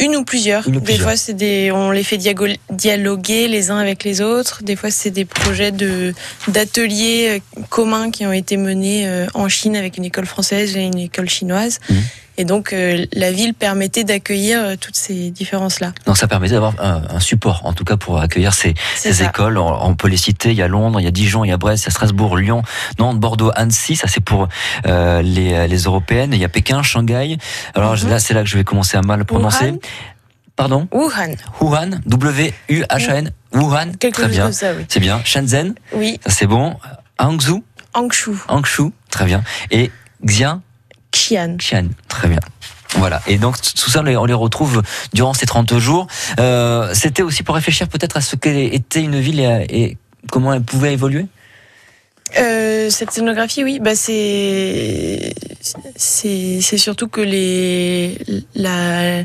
Une 0.00 0.16
ou 0.16 0.24
plusieurs. 0.24 0.68
des 0.68 0.98
fois, 0.98 1.16
c'est 1.16 1.34
des, 1.34 1.70
on 1.72 1.90
les 1.90 2.04
fait 2.04 2.18
dialoguer 2.18 3.48
les 3.48 3.70
uns 3.70 3.78
avec 3.78 4.04
les 4.04 4.20
autres. 4.20 4.62
Des 4.62 4.76
fois, 4.76 4.90
c'est 4.90 5.10
des 5.10 5.24
projets 5.24 5.72
de 5.72 6.14
d'ateliers 6.48 7.42
communs 7.68 8.10
qui 8.10 8.26
ont 8.26 8.32
été 8.32 8.56
menés 8.56 9.26
en 9.34 9.48
Chine 9.48 9.76
avec 9.76 9.96
une 9.96 10.04
école 10.04 10.26
française 10.26 10.76
et 10.76 10.82
une 10.82 10.98
école 10.98 11.28
chinoise. 11.28 11.80
Mmh. 11.88 11.94
Et 12.38 12.44
donc, 12.44 12.72
euh, 12.72 13.04
la 13.12 13.30
ville 13.30 13.54
permettait 13.54 14.04
d'accueillir 14.04 14.60
euh, 14.60 14.74
toutes 14.80 14.96
ces 14.96 15.30
différences-là. 15.30 15.92
Donc, 16.06 16.16
ça 16.16 16.26
permettait 16.26 16.54
d'avoir 16.54 16.74
un, 16.78 17.20
support, 17.20 17.60
en 17.64 17.72
tout 17.72 17.84
cas, 17.84 17.96
pour 17.96 18.18
accueillir 18.20 18.54
ces, 18.54 18.74
ces 18.96 19.22
écoles. 19.22 19.58
On, 19.58 19.94
peut 19.94 20.08
les 20.08 20.16
citer. 20.16 20.50
Il 20.50 20.56
y 20.56 20.62
a 20.62 20.68
Londres, 20.68 21.00
il 21.00 21.04
y 21.04 21.06
a 21.06 21.10
Dijon, 21.10 21.44
il 21.44 21.48
y 21.48 21.52
a 21.52 21.56
Brest, 21.56 21.84
il 21.84 21.86
y 21.86 21.88
a 21.88 21.90
Strasbourg, 21.90 22.36
Lyon, 22.36 22.62
Nantes, 22.98 23.20
Bordeaux, 23.20 23.50
Annecy. 23.54 23.96
Ça, 23.96 24.08
c'est 24.08 24.22
pour 24.22 24.48
euh, 24.86 25.22
les, 25.22 25.68
les 25.68 25.78
européennes. 25.78 26.32
Il 26.32 26.38
y 26.38 26.44
a 26.44 26.48
Pékin, 26.48 26.82
Shanghai. 26.82 27.36
Alors 27.74 27.96
mhm. 27.96 28.08
là, 28.08 28.18
c'est 28.18 28.34
là 28.34 28.42
que 28.42 28.48
je 28.48 28.56
vais 28.56 28.64
commencer 28.64 28.96
à 28.96 29.02
mal 29.02 29.24
prononcer. 29.24 29.74
Pardon? 30.56 30.88
Wuhan. 30.92 31.34
Wuhan. 31.60 32.00
W-U-H-A-N. 32.06 33.30
Wuhan. 33.54 33.92
Très 33.98 34.28
bien. 34.28 34.50
C'est 34.52 35.00
bien. 35.00 35.20
Shenzhen? 35.24 35.74
Oui. 35.92 36.20
Ça, 36.24 36.30
c'est 36.30 36.46
bon. 36.46 36.76
Hangzhou? 37.18 37.64
Hangzhou. 37.94 38.36
Hangzhou. 38.48 38.92
Très 39.10 39.24
bien. 39.24 39.42
Et 39.70 39.90
Xian. 40.24 40.62
Xi'an. 41.12 41.56
Xi'an, 41.58 41.88
très 42.08 42.28
bien. 42.28 42.40
Voilà. 42.96 43.22
Et 43.26 43.38
donc 43.38 43.56
tout 43.60 43.90
ça, 43.90 44.00
on 44.00 44.24
les 44.24 44.34
retrouve 44.34 44.82
durant 45.12 45.34
ces 45.34 45.46
30 45.46 45.78
jours. 45.78 46.06
Euh, 46.38 46.90
C'était 46.94 47.22
aussi 47.22 47.42
pour 47.42 47.54
réfléchir 47.54 47.88
peut-être 47.88 48.16
à 48.16 48.20
ce 48.20 48.36
qu'était 48.36 49.02
une 49.02 49.18
ville 49.18 49.40
et, 49.40 49.96
comment 50.30 50.52
elle 50.52 50.62
pouvait 50.62 50.92
évoluer? 50.92 51.26
Euh, 52.38 52.88
cette 52.88 53.10
scénographie, 53.10 53.62
oui, 53.62 53.78
bah 53.78 53.94
c'est 53.94 55.34
c'est 55.96 56.78
surtout 56.78 57.08
que 57.08 57.20
les 57.20 58.18
la 58.54 59.24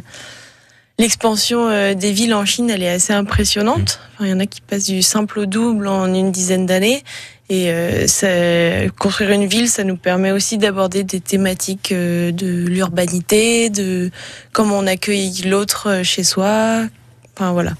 l'expansion 1.00 1.70
euh, 1.70 1.94
des 1.94 2.12
villes 2.12 2.34
en 2.34 2.44
Chine, 2.44 2.70
elle 2.70 2.84
est 2.84 2.89
assez 2.89 3.13
impressionnante. 3.13 4.01
Mmh. 4.20 4.25
il 4.25 4.29
y 4.29 4.34
en 4.34 4.39
a 4.39 4.46
qui 4.46 4.60
passent 4.62 4.88
du 4.88 5.01
simple 5.01 5.39
au 5.39 5.46
double 5.46 5.88
en 5.88 6.13
une 6.13 6.32
dizaine 6.32 6.65
d'années. 6.65 7.03
Et 7.50 7.68
euh, 7.70 8.89
construire 9.00 9.32
une 9.32 9.46
ville, 9.46 9.70
ça 9.70 9.86
nous 9.86 9.96
permet 9.96 10.32
aussi 10.32 10.58
d'aborder 10.58 11.04
des 11.04 11.22
thématiques 11.22 11.94
euh, 11.94 12.34
de 12.34 12.66
l'urbanité, 12.68 13.70
de 13.70 14.12
comment 14.51 14.77
on 14.80 14.88
accueille 14.88 15.44
l'autre 15.46 15.89
euh, 15.89 16.04
chez 16.04 16.24
soi. 16.24 16.82
Enfin 17.34 17.54
voilà. 17.54 17.72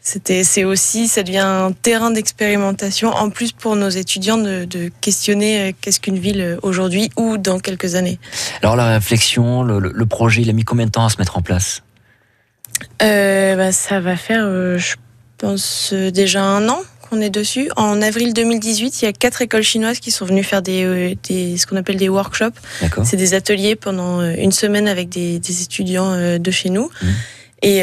C'était, 0.00 0.42
c'est 0.42 0.64
aussi, 0.64 1.06
ça 1.06 1.22
devient 1.22 1.38
un 1.38 1.70
terrain 1.70 2.10
d'expérimentation 2.10 3.10
en 3.10 3.30
plus 3.30 3.52
pour 3.52 3.76
nos 3.76 3.88
étudiants 3.88 4.36
de, 4.36 4.64
de 4.64 4.90
questionner 5.00 5.74
qu'est-ce 5.80 6.00
qu'une 6.00 6.18
ville 6.18 6.58
aujourd'hui 6.62 7.08
ou 7.16 7.38
dans 7.38 7.58
quelques 7.58 7.94
années. 7.94 8.18
Alors 8.62 8.76
la 8.76 8.94
réflexion, 8.94 9.62
le, 9.62 9.78
le, 9.78 10.06
projet, 10.06 10.42
il 10.42 10.50
a 10.50 10.52
mis 10.52 10.64
combien 10.64 10.84
de 10.84 10.90
temps 10.90 11.06
à 11.06 11.08
se 11.08 11.16
mettre 11.18 11.38
en 11.38 11.42
place? 11.42 11.82
Euh, 13.00 13.56
bah, 13.56 13.72
Ça 13.72 14.00
va 14.00 14.16
faire, 14.16 14.44
je 14.76 14.96
pense, 15.38 15.94
déjà 15.94 16.42
un 16.42 16.68
an 16.68 16.80
qu'on 17.04 17.20
est 17.20 17.30
dessus. 17.30 17.70
En 17.76 18.00
avril 18.02 18.32
2018, 18.34 19.02
il 19.02 19.04
y 19.04 19.08
a 19.08 19.12
quatre 19.12 19.42
écoles 19.42 19.62
chinoises 19.62 20.00
qui 20.00 20.10
sont 20.10 20.24
venues 20.24 20.42
faire 20.42 20.62
des, 20.62 20.84
euh, 20.84 21.14
des 21.28 21.56
ce 21.56 21.66
qu'on 21.66 21.76
appelle 21.76 21.96
des 21.96 22.08
workshops. 22.08 22.58
C'est 23.04 23.16
des 23.16 23.34
ateliers 23.34 23.76
pendant 23.76 24.20
euh, 24.20 24.34
une 24.36 24.52
semaine 24.52 24.88
avec 24.88 25.08
des, 25.08 25.38
des 25.38 25.62
étudiants 25.62 26.12
euh, 26.12 26.38
de 26.38 26.50
chez 26.50 26.70
nous. 26.70 26.90
Mmh. 27.02 27.06
Et, 27.62 27.78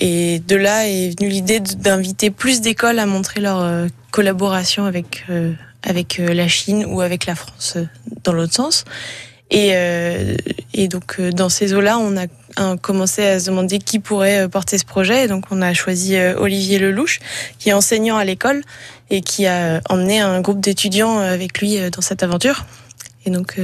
et, 0.00 0.38
de 0.38 0.56
là 0.56 0.88
est 0.88 1.18
venue 1.18 1.28
l'idée 1.28 1.60
d'inviter 1.60 2.30
plus 2.30 2.62
d'écoles 2.62 2.98
à 2.98 3.04
montrer 3.04 3.42
leur 3.42 3.86
collaboration 4.10 4.86
avec, 4.86 5.26
avec 5.82 6.16
la 6.16 6.48
Chine 6.48 6.86
ou 6.86 7.02
avec 7.02 7.26
la 7.26 7.34
France 7.34 7.76
dans 8.24 8.32
l'autre 8.32 8.54
sens. 8.54 8.84
Et, 9.50 9.74
et 10.72 10.88
donc 10.88 11.20
dans 11.20 11.50
ces 11.50 11.74
eaux-là, 11.74 11.98
on 11.98 12.16
a 12.16 12.24
commencé 12.80 13.24
à 13.24 13.40
se 13.40 13.46
demander 13.46 13.78
qui 13.78 13.98
pourrait 13.98 14.40
euh, 14.40 14.48
porter 14.48 14.78
ce 14.78 14.84
projet. 14.84 15.24
Et 15.24 15.28
donc, 15.28 15.44
on 15.50 15.62
a 15.62 15.72
choisi 15.74 16.16
euh, 16.16 16.34
Olivier 16.38 16.78
Lelouch, 16.78 17.20
qui 17.58 17.70
est 17.70 17.72
enseignant 17.72 18.16
à 18.16 18.24
l'école 18.24 18.62
et 19.10 19.20
qui 19.20 19.46
a 19.46 19.76
euh, 19.76 19.80
emmené 19.88 20.20
un 20.20 20.40
groupe 20.40 20.60
d'étudiants 20.60 21.18
avec 21.18 21.60
lui 21.60 21.78
dans 21.90 22.02
cette 22.02 22.22
aventure. 22.22 22.64
Et 23.24 23.30
donc, 23.30 23.60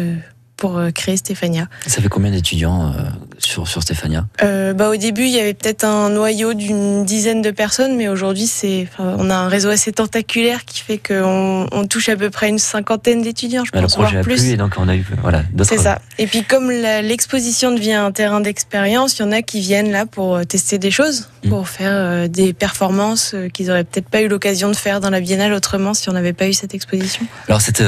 pour 0.64 0.78
euh, 0.78 0.90
créer 0.90 1.18
Stéphania. 1.18 1.66
Ça 1.86 2.00
fait 2.00 2.08
combien 2.08 2.30
d'étudiants 2.30 2.86
euh, 2.86 3.02
sur, 3.36 3.68
sur 3.68 3.82
Stéphania? 3.82 4.24
Euh, 4.42 4.72
bah, 4.72 4.88
Au 4.88 4.96
début, 4.96 5.24
il 5.24 5.32
y 5.32 5.38
avait 5.38 5.52
peut-être 5.52 5.84
un 5.84 6.08
noyau 6.08 6.54
d'une 6.54 7.04
dizaine 7.04 7.42
de 7.42 7.50
personnes, 7.50 7.98
mais 7.98 8.08
aujourd'hui, 8.08 8.46
c'est, 8.46 8.88
on 8.98 9.28
a 9.28 9.34
un 9.34 9.48
réseau 9.48 9.68
assez 9.68 9.92
tentaculaire 9.92 10.64
qui 10.64 10.80
fait 10.80 10.96
qu'on 10.96 11.66
on 11.70 11.86
touche 11.86 12.08
à 12.08 12.16
peu 12.16 12.30
près 12.30 12.48
une 12.48 12.58
cinquantaine 12.58 13.20
d'étudiants, 13.20 13.66
je 13.66 13.72
pense, 13.72 13.82
le 13.82 14.02
projet 14.02 14.16
a 14.16 14.22
plus. 14.22 14.42
et 14.46 14.56
donc 14.56 14.76
on 14.78 14.88
a 14.88 14.96
eu 14.96 15.04
voilà, 15.20 15.42
d'autres... 15.52 15.68
C'est 15.68 15.76
ça. 15.76 15.98
Et 16.16 16.26
puis 16.26 16.44
comme 16.44 16.70
l'exposition 16.70 17.74
devient 17.74 17.92
un 17.92 18.10
terrain 18.10 18.40
d'expérience, 18.40 19.18
il 19.18 19.22
y 19.22 19.24
en 19.26 19.32
a 19.32 19.42
qui 19.42 19.60
viennent 19.60 19.90
là 19.90 20.06
pour 20.06 20.46
tester 20.46 20.78
des 20.78 20.90
choses, 20.90 21.28
mm. 21.44 21.50
pour 21.50 21.68
faire 21.68 22.26
des 22.30 22.54
performances 22.54 23.34
qu'ils 23.52 23.66
n'auraient 23.66 23.84
peut-être 23.84 24.08
pas 24.08 24.22
eu 24.22 24.28
l'occasion 24.28 24.70
de 24.70 24.76
faire 24.76 25.00
dans 25.00 25.10
la 25.10 25.20
Biennale 25.20 25.52
autrement 25.52 25.92
si 25.92 26.08
on 26.08 26.14
n'avait 26.14 26.32
pas 26.32 26.48
eu 26.48 26.54
cette 26.54 26.72
exposition. 26.72 27.26
Alors 27.48 27.60
cette, 27.60 27.82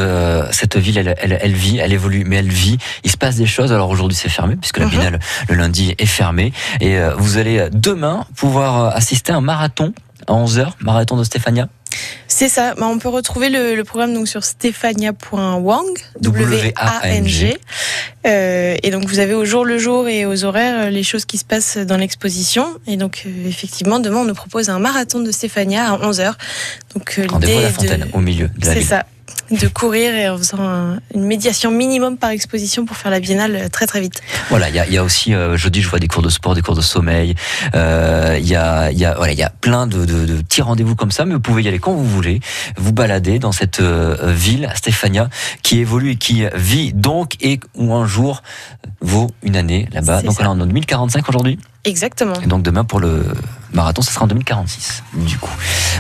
cette 0.50 0.76
ville, 0.76 0.99
elle, 0.99 1.14
elle, 1.18 1.38
elle 1.40 1.54
vit, 1.54 1.78
elle 1.78 1.95
évolue, 1.95 2.25
mais 2.26 2.37
elle 2.37 2.49
Il 3.04 3.11
se 3.11 3.16
passe 3.16 3.37
des 3.37 3.46
choses. 3.46 3.73
Alors 3.73 3.90
aujourd'hui, 3.90 4.16
c'est 4.16 4.28
fermé 4.28 4.56
puisque 4.56 4.78
la 4.78 4.87
Biennale 4.87 5.14
mhm. 5.14 5.20
le 5.49 5.54
lundi 5.54 5.94
est 5.99 6.06
fermée. 6.06 6.52
Et 6.80 6.99
euh, 6.99 7.14
vous 7.16 7.38
allez 7.38 7.58
euh, 7.58 7.68
demain 7.73 8.26
pouvoir 8.37 8.85
euh, 8.85 8.90
assister 8.90 9.32
à 9.32 9.37
un 9.37 9.40
marathon 9.40 9.92
à 10.26 10.32
11h, 10.32 10.73
marathon 10.80 11.16
de 11.16 11.25
Stéphania. 11.25 11.68
C'est 12.26 12.49
ça. 12.49 12.75
Bah, 12.75 12.87
on 12.90 12.99
peut 12.99 13.08
retrouver 13.08 13.49
le, 13.49 13.82
programme 13.85 14.12
donc 14.12 14.28
sur 14.28 14.44
stephania.wang, 14.44 15.87
W-A-N-G. 16.20 17.56
et 18.25 18.90
donc 18.90 19.06
vous 19.06 19.18
avez 19.20 19.35
au 19.35 19.44
jour 19.44 19.64
le 19.64 19.78
jour 19.78 20.08
et 20.08 20.26
aux 20.26 20.44
horaires 20.44 20.90
les 20.90 21.02
choses 21.04 21.25
qui 21.25 21.38
se 21.38 21.44
passent 21.44 21.78
dans 21.78 21.96
l'exposition. 21.96 22.66
Et 22.87 22.96
donc 22.96 23.26
effectivement, 23.46 24.00
demain 24.00 24.18
on 24.18 24.25
nous 24.25 24.35
propose 24.35 24.68
un 24.68 24.80
marathon 24.80 25.20
de 25.20 25.30
Stéphania 25.30 25.92
à 25.92 25.96
11h. 25.99 26.35
Donc 26.94 27.18
à 27.18 27.61
la 27.62 27.70
fontaine, 27.70 28.08
au 28.12 28.18
milieu 28.18 28.49
de 28.49 28.66
la 28.66 28.75
C'est 28.75 28.82
ça 28.82 29.06
de 29.50 29.68
courir 29.68 30.14
et 30.14 30.28
en 30.28 30.38
faisant 30.38 30.98
une 31.14 31.24
médiation 31.24 31.70
minimum 31.70 32.16
par 32.16 32.30
exposition 32.30 32.84
pour 32.84 32.96
faire 32.96 33.10
la 33.10 33.20
biennale 33.20 33.56
euh, 33.56 33.68
très 33.68 33.86
très 33.86 34.00
vite. 34.00 34.22
Voilà, 34.50 34.68
il 34.68 34.92
y 34.92 34.98
a, 34.98 35.04
aussi 35.04 35.34
euh, 35.34 35.56
jeudi 35.56 35.82
je 35.82 35.88
vois 35.88 35.98
des 35.98 36.08
cours 36.08 36.22
de 36.22 36.28
sport, 36.28 36.54
des 36.54 36.62
cours 36.62 36.74
de 36.74 36.80
sommeil. 36.80 37.34
Euh, 37.74 38.36
il 38.38 38.46
y 38.46 38.56
a 38.56 38.90
y 38.90 39.04
a 39.04 39.14
voilà 39.14 39.32
il 39.32 39.38
y 39.38 39.42
a 39.42 39.50
plein 39.50 39.86
de, 39.86 40.04
petits 40.42 40.62
rendez-vous 40.62 40.96
comme 40.96 41.10
ça, 41.10 41.24
mais 41.24 41.34
vous 41.34 41.40
pouvez 41.40 41.62
y 41.62 41.68
aller 41.68 41.78
quand 41.78 41.92
vous 41.92 42.06
voulez, 42.06 42.40
vous 42.76 42.92
balader 42.92 43.38
dans 43.38 43.52
cette 43.52 43.80
ville, 43.80 44.70
Stéphania, 44.74 45.28
qui 45.62 45.78
évolue 45.78 46.12
et 46.12 46.16
qui 46.16 46.44
vit 46.54 46.92
donc 46.92 47.34
et 47.40 47.60
où 47.74 47.94
un 47.94 48.06
jour 48.06 48.42
vaut 49.00 49.30
une 49.42 49.56
année 49.56 49.88
là-bas. 49.92 50.22
Donc 50.22 50.36
on 50.40 50.44
est 50.44 50.46
en 50.46 50.56
2045 50.56 51.28
aujourd'hui. 51.28 51.58
Exactement. 51.84 52.34
Et 52.42 52.46
donc 52.46 52.62
demain 52.62 52.84
pour 52.84 53.00
le 53.00 53.24
marathon, 53.76 54.02
ce 54.02 54.12
sera 54.12 54.25
en 54.25 54.28
2046, 54.28 55.04
du 55.14 55.38
coup. 55.38 55.52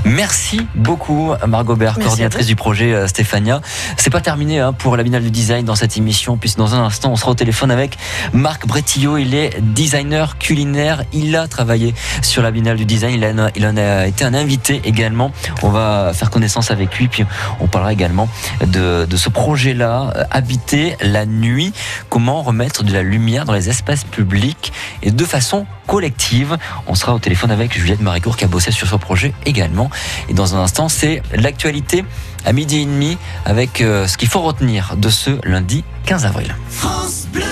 Merci 0.04 0.66
beaucoup, 0.74 1.32
Margot 1.46 1.76
Bert, 1.76 1.98
coordinatrice 1.98 2.46
du 2.46 2.56
projet 2.56 2.92
euh, 2.92 3.06
Stéphania. 3.06 3.60
C'est 3.96 4.10
pas 4.10 4.20
terminé 4.20 4.58
hein, 4.58 4.72
pour 4.72 4.96
la 4.96 5.02
Biennale 5.02 5.22
du 5.22 5.30
Design 5.30 5.64
dans 5.64 5.74
cette 5.74 5.96
émission, 5.96 6.36
puisque 6.36 6.58
dans 6.58 6.74
un 6.74 6.84
instant, 6.84 7.12
on 7.12 7.16
sera 7.16 7.30
au 7.30 7.34
téléphone 7.34 7.70
avec 7.70 7.96
Marc 8.32 8.66
Bretillo. 8.66 9.18
Il 9.18 9.34
est 9.34 9.60
designer 9.60 10.38
culinaire. 10.38 11.04
Il 11.12 11.36
a 11.36 11.46
travaillé 11.46 11.94
sur 12.22 12.42
la 12.42 12.50
Biennale 12.50 12.76
du 12.76 12.86
Design. 12.86 13.14
Il, 13.14 13.24
a, 13.24 13.50
il 13.54 13.66
en 13.66 13.76
a 13.76 14.06
été 14.06 14.24
un 14.24 14.34
invité 14.34 14.80
également. 14.84 15.30
On 15.62 15.68
va 15.68 16.12
faire 16.14 16.30
connaissance 16.30 16.70
avec 16.70 16.98
lui, 16.98 17.08
puis 17.08 17.24
on 17.60 17.66
parlera 17.66 17.92
également 17.92 18.28
de, 18.66 19.04
de 19.04 19.16
ce 19.16 19.28
projet-là, 19.28 20.12
euh, 20.16 20.24
habiter 20.30 20.96
la 21.02 21.26
nuit. 21.26 21.72
Comment 22.08 22.42
remettre 22.42 22.84
de 22.84 22.92
la 22.92 23.02
lumière 23.02 23.44
dans 23.44 23.52
les 23.52 23.68
espaces 23.68 24.04
publics 24.04 24.72
et 25.02 25.10
de 25.10 25.24
façon 25.24 25.66
collective. 25.86 26.56
On 26.86 26.94
sera 26.94 27.14
au 27.14 27.18
téléphone 27.18 27.50
avec 27.50 27.65
Juliette 27.72 28.00
Maricourt 28.00 28.36
qui 28.36 28.44
a 28.44 28.48
bossé 28.48 28.70
sur 28.70 28.88
ce 28.88 28.96
projet 28.96 29.32
également. 29.44 29.90
Et 30.28 30.34
dans 30.34 30.54
un 30.54 30.60
instant, 30.60 30.88
c'est 30.88 31.22
l'actualité 31.32 32.04
à 32.44 32.52
midi 32.52 32.82
et 32.82 32.84
demi 32.84 33.18
avec 33.44 33.80
euh, 33.80 34.06
ce 34.06 34.16
qu'il 34.16 34.28
faut 34.28 34.42
retenir 34.42 34.96
de 34.96 35.08
ce 35.08 35.38
lundi 35.44 35.84
15 36.04 36.26
avril. 36.26 36.54
France 36.70 37.26
Bleu 37.32 37.42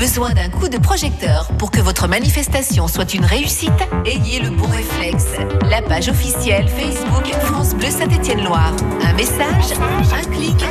Besoin 0.00 0.30
d'un 0.30 0.48
coup 0.48 0.70
de 0.70 0.78
projecteur 0.78 1.48
pour 1.58 1.70
que 1.70 1.78
votre 1.78 2.08
manifestation 2.08 2.88
soit 2.88 3.12
une 3.12 3.26
réussite? 3.26 3.70
Ayez 4.06 4.40
le 4.40 4.48
bon 4.48 4.66
réflexe. 4.66 5.26
La 5.68 5.82
page 5.82 6.08
officielle 6.08 6.68
Facebook 6.68 7.30
France 7.42 7.74
Bleu 7.74 7.90
Saint-Étienne-Loire. 7.90 8.72
Un 9.02 9.12
message, 9.12 9.76
un 9.78 10.30
clic 10.30 10.64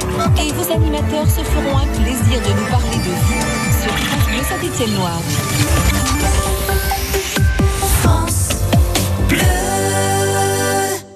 et 0.43 0.51
vos 0.53 0.73
animateurs 0.73 1.27
se 1.27 1.43
feront 1.43 1.77
un 1.77 1.85
plaisir 2.01 2.41
de 2.41 2.59
nous 2.59 2.65
parler 2.71 2.97
de 2.97 3.11
vous 3.11 3.83
sur 3.83 3.95
France 3.95 4.27
Bleu 4.29 4.43
Saint-Étienne-Loire. 4.49 5.21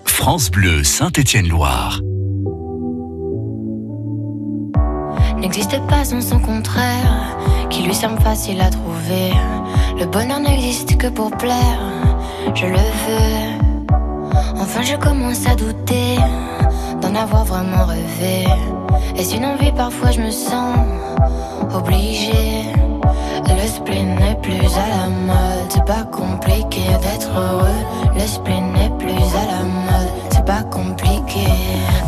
France 0.05 0.49
Bleu 0.49 0.83
Saint-Étienne-Loire. 0.83 1.99
N'existe 5.37 5.79
pas 5.87 6.05
sans 6.05 6.21
son 6.21 6.39
contraire, 6.39 7.37
qui 7.69 7.83
lui 7.83 7.93
semble 7.93 8.19
facile 8.21 8.61
à 8.61 8.69
trouver. 8.69 9.31
Le 9.99 10.05
bonheur 10.05 10.39
n'existe 10.39 10.97
que 10.97 11.07
pour 11.07 11.31
plaire, 11.31 11.79
je 12.55 12.65
le 12.65 12.77
veux. 12.77 13.63
Enfin, 14.59 14.81
je 14.81 14.95
commence 14.95 15.45
à 15.45 15.55
douter 15.55 16.17
d'en 17.01 17.15
avoir 17.15 17.43
vraiment 17.45 17.85
rêvé. 17.85 18.47
Est-ce 19.17 19.35
une 19.35 19.45
envie 19.45 19.71
Parfois, 19.73 20.11
je 20.11 20.21
me 20.21 20.31
sens 20.31 20.77
obligée. 21.73 22.63
Le 23.47 23.67
spleen 23.67 24.15
n'est 24.15 24.35
plus 24.35 24.65
à 24.77 24.87
la 24.87 25.09
mode, 25.09 25.69
c'est 25.69 25.85
pas 25.85 26.03
compliqué 26.11 26.81
d'être 27.01 27.29
heureux. 27.35 28.13
Le 28.15 28.21
spleen 28.21 28.71
n'est 28.73 28.89
plus 28.97 29.11
à 29.11 29.45
la 29.51 29.63
mode, 29.63 30.11
c'est 30.31 30.45
pas 30.45 30.63
compliqué. 30.63 31.47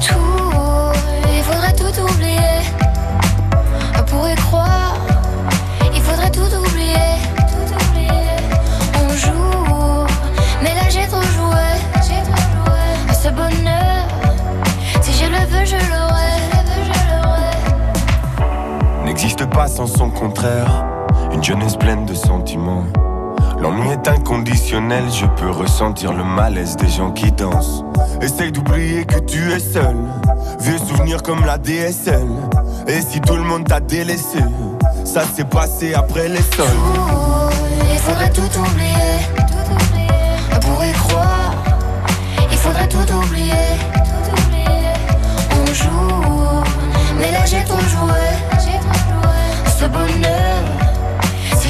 Tout, 0.02 0.94
il 1.36 1.44
faudrait 1.44 1.74
tout 1.74 2.02
oublier. 2.02 2.62
On 3.98 4.04
pourrait 4.04 4.36
croire, 4.36 4.96
il 5.94 6.02
faudrait 6.02 6.32
tout 6.32 6.42
oublier. 6.42 7.20
Tout 7.48 7.74
oublier. 7.90 8.38
On 9.04 9.10
joue, 9.10 10.06
mais 10.62 10.74
là 10.74 10.90
j'ai 10.90 11.08
trop 11.08 11.22
joué. 11.22 11.68
J'ai 12.08 12.22
trop 12.24 12.44
joué. 12.54 13.14
Ce 13.14 13.30
bonheur, 13.30 14.08
si 15.02 15.12
je 15.14 15.26
le 15.26 15.46
veux, 15.48 15.66
je 15.66 15.76
l'aurai. 15.76 16.16
N'existe 19.06 19.46
pas 19.50 19.68
sans 19.68 19.88
son 19.88 20.10
contraire 20.10 20.86
une 21.36 21.44
jeunesse 21.44 21.76
pleine 21.76 22.06
de 22.06 22.14
sentiments. 22.14 22.86
L'ennui 23.60 23.90
est 23.90 24.08
inconditionnel, 24.08 25.04
je 25.12 25.26
peux 25.26 25.50
ressentir 25.50 26.14
le 26.14 26.24
malaise 26.24 26.78
des 26.78 26.88
gens 26.88 27.12
qui 27.12 27.30
dansent. 27.30 27.84
Essaye 28.22 28.54
d'oublier 28.54 29.04
que 29.04 29.20
tu 29.20 29.52
es 29.52 29.60
seul, 29.60 29.98
vieux 30.62 30.78
souvenirs 30.78 31.22
comme 31.24 31.46
la 31.46 31.58
DSL. 31.58 32.28
Et 32.88 33.02
si 33.02 33.20
tout 33.20 33.36
le 33.36 33.42
monde 33.42 33.68
t'a 33.68 33.82
délaissé, 33.82 34.40
ça 35.04 35.24
s'est 35.26 35.44
passé 35.44 35.94
après 35.94 36.30
les 36.30 36.42
sols. 36.56 36.66
il 37.92 38.00
faudrait 38.00 38.32
tout 38.32 38.60
oublier. 38.60 39.20
On 40.54 40.60
pourrait 40.60 40.94
croire, 40.94 41.54
il 42.50 42.58
faudrait 42.58 42.88
tout 42.88 43.14
oublier, 43.14 43.52
tout 43.94 44.32
oublier. 44.32 44.94
On 45.52 45.74
joue, 45.74 46.64
mais 47.20 47.32
là 47.32 47.46
j'ai 47.46 47.64
trop 47.66 47.80
joué. 47.80 48.22
Ce 49.78 49.86
bonheur 49.86 50.85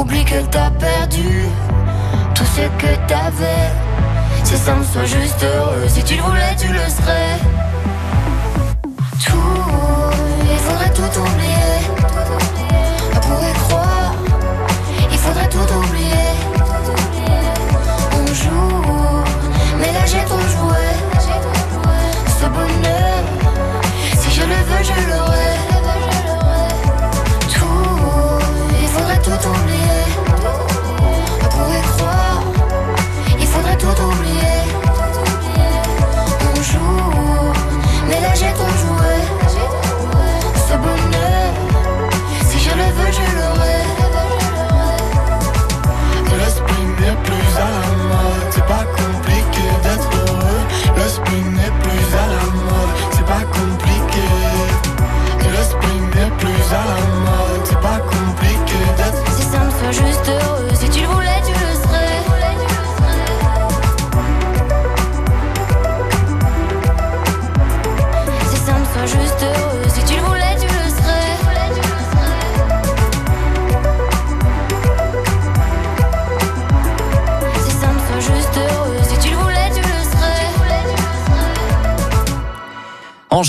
Oublie 0.00 0.24
que 0.24 0.40
t'as 0.50 0.70
perdu 0.70 1.44
tout 2.34 2.44
ce 2.46 2.62
que 2.82 2.96
t'avais. 3.06 3.68
Si 4.44 4.56
ça 4.56 4.74
me 4.74 4.82
soit 4.82 5.04
juste 5.04 5.44
heureux, 5.44 5.86
si 5.88 6.02
tu 6.02 6.14
le 6.14 6.22
voulais, 6.22 6.56
tu 6.58 6.68
le 6.68 6.78
serais. 6.88 7.38
Tout, 9.22 9.36
il 10.50 10.58
faudrait 10.58 10.94
tout 10.94 11.20
oublier. 11.20 11.76
On 13.14 13.20
pourrait 13.20 13.52
croire, 13.52 13.79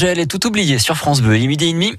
Angèle 0.02 0.18
est 0.18 0.26
tout 0.26 0.48
oublié 0.48 0.80
sur 0.80 0.98
France 0.98 1.22
Bleu. 1.22 1.38
Il 1.38 1.44
est 1.44 1.48
midi 1.48 1.66
et 1.68 1.74
demi. 1.74 1.94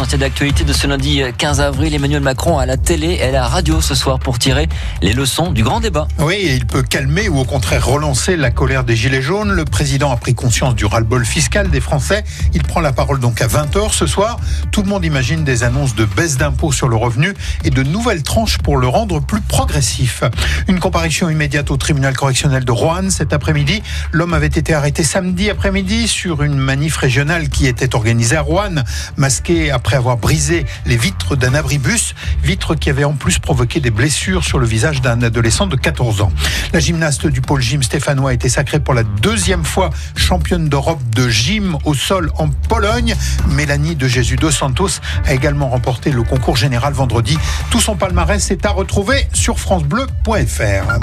L'essentiel 0.00 0.20
d'actualité 0.20 0.64
de 0.64 0.72
ce 0.72 0.86
lundi 0.86 1.20
15 1.36 1.60
avril. 1.60 1.94
Emmanuel 1.94 2.22
Macron 2.22 2.58
à 2.58 2.64
la 2.64 2.78
télé 2.78 3.18
et 3.20 3.24
à 3.24 3.30
la 3.32 3.46
radio 3.46 3.82
ce 3.82 3.94
soir 3.94 4.18
pour 4.18 4.38
tirer 4.38 4.66
les 5.02 5.12
leçons 5.12 5.52
du 5.52 5.62
grand 5.62 5.80
débat. 5.80 6.08
Oui, 6.18 6.38
il 6.42 6.64
peut 6.64 6.82
calmer 6.82 7.28
ou 7.28 7.38
au 7.38 7.44
contraire 7.44 7.84
relancer 7.84 8.38
la 8.38 8.50
colère 8.50 8.84
des 8.84 8.96
Gilets 8.96 9.20
jaunes. 9.20 9.52
Le 9.52 9.66
président 9.66 10.10
a 10.10 10.16
pris 10.16 10.34
conscience 10.34 10.74
du 10.74 10.86
ras-le-bol 10.86 11.26
fiscal 11.26 11.68
des 11.68 11.80
Français. 11.80 12.24
Il 12.54 12.62
prend 12.62 12.80
la 12.80 12.92
parole 12.92 13.20
donc 13.20 13.42
à 13.42 13.46
20h 13.46 13.92
ce 13.92 14.06
soir. 14.06 14.38
Tout 14.72 14.82
le 14.82 14.88
monde 14.88 15.04
imagine 15.04 15.44
des 15.44 15.64
annonces 15.64 15.94
de 15.94 16.06
baisse 16.06 16.38
d'impôts 16.38 16.72
sur 16.72 16.88
le 16.88 16.96
revenu 16.96 17.34
et 17.64 17.70
de 17.70 17.82
nouvelles 17.82 18.22
tranches 18.22 18.56
pour 18.56 18.78
le 18.78 18.88
rendre 18.88 19.20
plus 19.20 19.42
progressif. 19.42 20.24
Une 20.66 20.80
comparution 20.80 21.28
immédiate 21.28 21.70
au 21.70 21.76
tribunal 21.76 22.16
correctionnel 22.16 22.64
de 22.64 22.72
Roanne 22.72 23.10
cet 23.10 23.34
après-midi. 23.34 23.82
L'homme 24.12 24.32
avait 24.32 24.46
été 24.46 24.72
arrêté 24.72 25.02
samedi 25.02 25.50
après-midi 25.50 26.08
sur 26.08 26.42
une 26.42 26.56
manif 26.56 26.96
régionale 26.96 27.50
qui 27.50 27.66
était 27.66 27.94
organisée 27.94 28.36
à 28.36 28.42
Roanne 28.42 28.82
masqué 29.18 29.70
après 29.70 29.89
avoir 29.96 30.16
brisé 30.16 30.66
les 30.86 30.96
vitres 30.96 31.36
d'un 31.36 31.54
abribus, 31.54 32.14
vitres 32.42 32.74
qui 32.74 32.90
avaient 32.90 33.04
en 33.04 33.14
plus 33.14 33.38
provoqué 33.38 33.80
des 33.80 33.90
blessures 33.90 34.44
sur 34.44 34.58
le 34.58 34.66
visage 34.66 35.00
d'un 35.00 35.22
adolescent 35.22 35.66
de 35.66 35.76
14 35.76 36.22
ans. 36.22 36.32
La 36.72 36.80
gymnaste 36.80 37.26
du 37.26 37.40
pôle 37.40 37.60
gym 37.60 37.82
stéphanois 37.82 38.30
a 38.30 38.32
été 38.32 38.48
sacrée 38.48 38.80
pour 38.80 38.94
la 38.94 39.02
deuxième 39.02 39.64
fois 39.64 39.90
championne 40.16 40.68
d'Europe 40.68 41.00
de 41.14 41.28
gym 41.28 41.78
au 41.84 41.94
sol 41.94 42.30
en 42.38 42.48
Pologne. 42.48 43.14
Mélanie 43.48 43.96
de 43.96 44.08
Jésus 44.08 44.36
dos 44.36 44.50
Santos 44.50 45.00
a 45.26 45.34
également 45.34 45.68
remporté 45.68 46.10
le 46.10 46.22
concours 46.22 46.56
général 46.56 46.92
vendredi. 46.92 47.38
Tout 47.70 47.80
son 47.80 47.96
palmarès 47.96 48.50
est 48.50 48.66
à 48.66 48.70
retrouver 48.70 49.28
sur 49.32 49.58
francebleu.fr. 49.58 50.98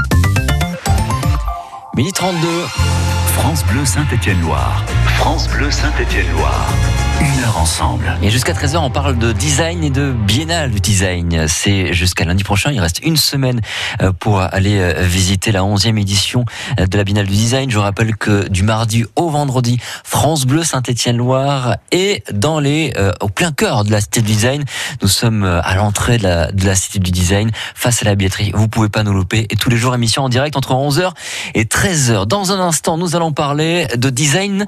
Midi 1.96 2.12
32. 2.14 3.17
France 3.38 3.64
Bleu 3.66 3.86
Saint-Étienne-Loire. 3.86 4.84
France 5.20 5.48
Bleu 5.48 5.70
Saint-Étienne-Loire. 5.70 6.68
Une 7.20 7.44
heure 7.44 7.58
ensemble. 7.58 8.16
Et 8.22 8.30
jusqu'à 8.30 8.54
13h, 8.54 8.78
on 8.78 8.92
parle 8.92 9.18
de 9.18 9.32
design 9.32 9.84
et 9.84 9.90
de 9.90 10.12
biennale 10.12 10.70
du 10.70 10.80
design. 10.80 11.48
C'est 11.48 11.94
jusqu'à 11.94 12.26
lundi 12.26 12.44
prochain. 12.44 12.72
Il 12.72 12.80
reste 12.80 13.00
une 13.04 13.18
semaine 13.18 13.62
euh, 14.02 14.12
pour 14.12 14.40
aller 14.40 14.78
euh, 14.80 15.02
visiter 15.02 15.52
la 15.52 15.62
11e 15.62 16.00
édition 16.00 16.46
euh, 16.80 16.86
de 16.86 16.96
la 16.96 17.04
biennale 17.04 17.26
du 17.26 17.34
design. 17.34 17.72
Je 17.72 17.80
rappelle 17.80 18.16
que 18.16 18.48
du 18.50 18.62
mardi 18.62 19.06
au 19.16 19.30
vendredi, 19.30 19.80
France 20.04 20.46
Bleu 20.46 20.64
Saint-Étienne-Loire 20.64 21.78
est 21.92 22.24
dans 22.32 22.60
les, 22.60 22.94
au 23.22 23.30
plein 23.30 23.52
cœur 23.52 23.84
de 23.84 23.92
la 23.92 24.02
cité 24.02 24.22
du 24.22 24.32
design. 24.34 24.64
Nous 25.02 25.08
sommes 25.08 25.44
à 25.44 25.76
l'entrée 25.76 26.18
de 26.18 26.24
la, 26.24 26.52
de 26.52 26.74
cité 26.74 27.00
du 27.00 27.12
design 27.12 27.52
face 27.74 28.02
à 28.02 28.06
la 28.06 28.16
billetterie. 28.16 28.52
Vous 28.54 28.68
pouvez 28.68 28.90
pas 28.90 29.04
nous 29.04 29.14
louper. 29.14 29.48
Et 29.50 29.56
tous 29.56 29.70
les 29.70 29.78
jours, 29.78 29.96
émission 29.96 30.24
en 30.24 30.30
direct 30.30 30.56
entre 30.56 30.74
11h 30.74 31.12
et 31.56 31.64
13h. 31.64 32.28
Dans 32.28 32.52
un 32.52 32.60
instant, 32.60 32.98
nous 32.98 33.16
allons 33.16 33.27
parler 33.32 33.88
de 33.96 34.10
design, 34.10 34.66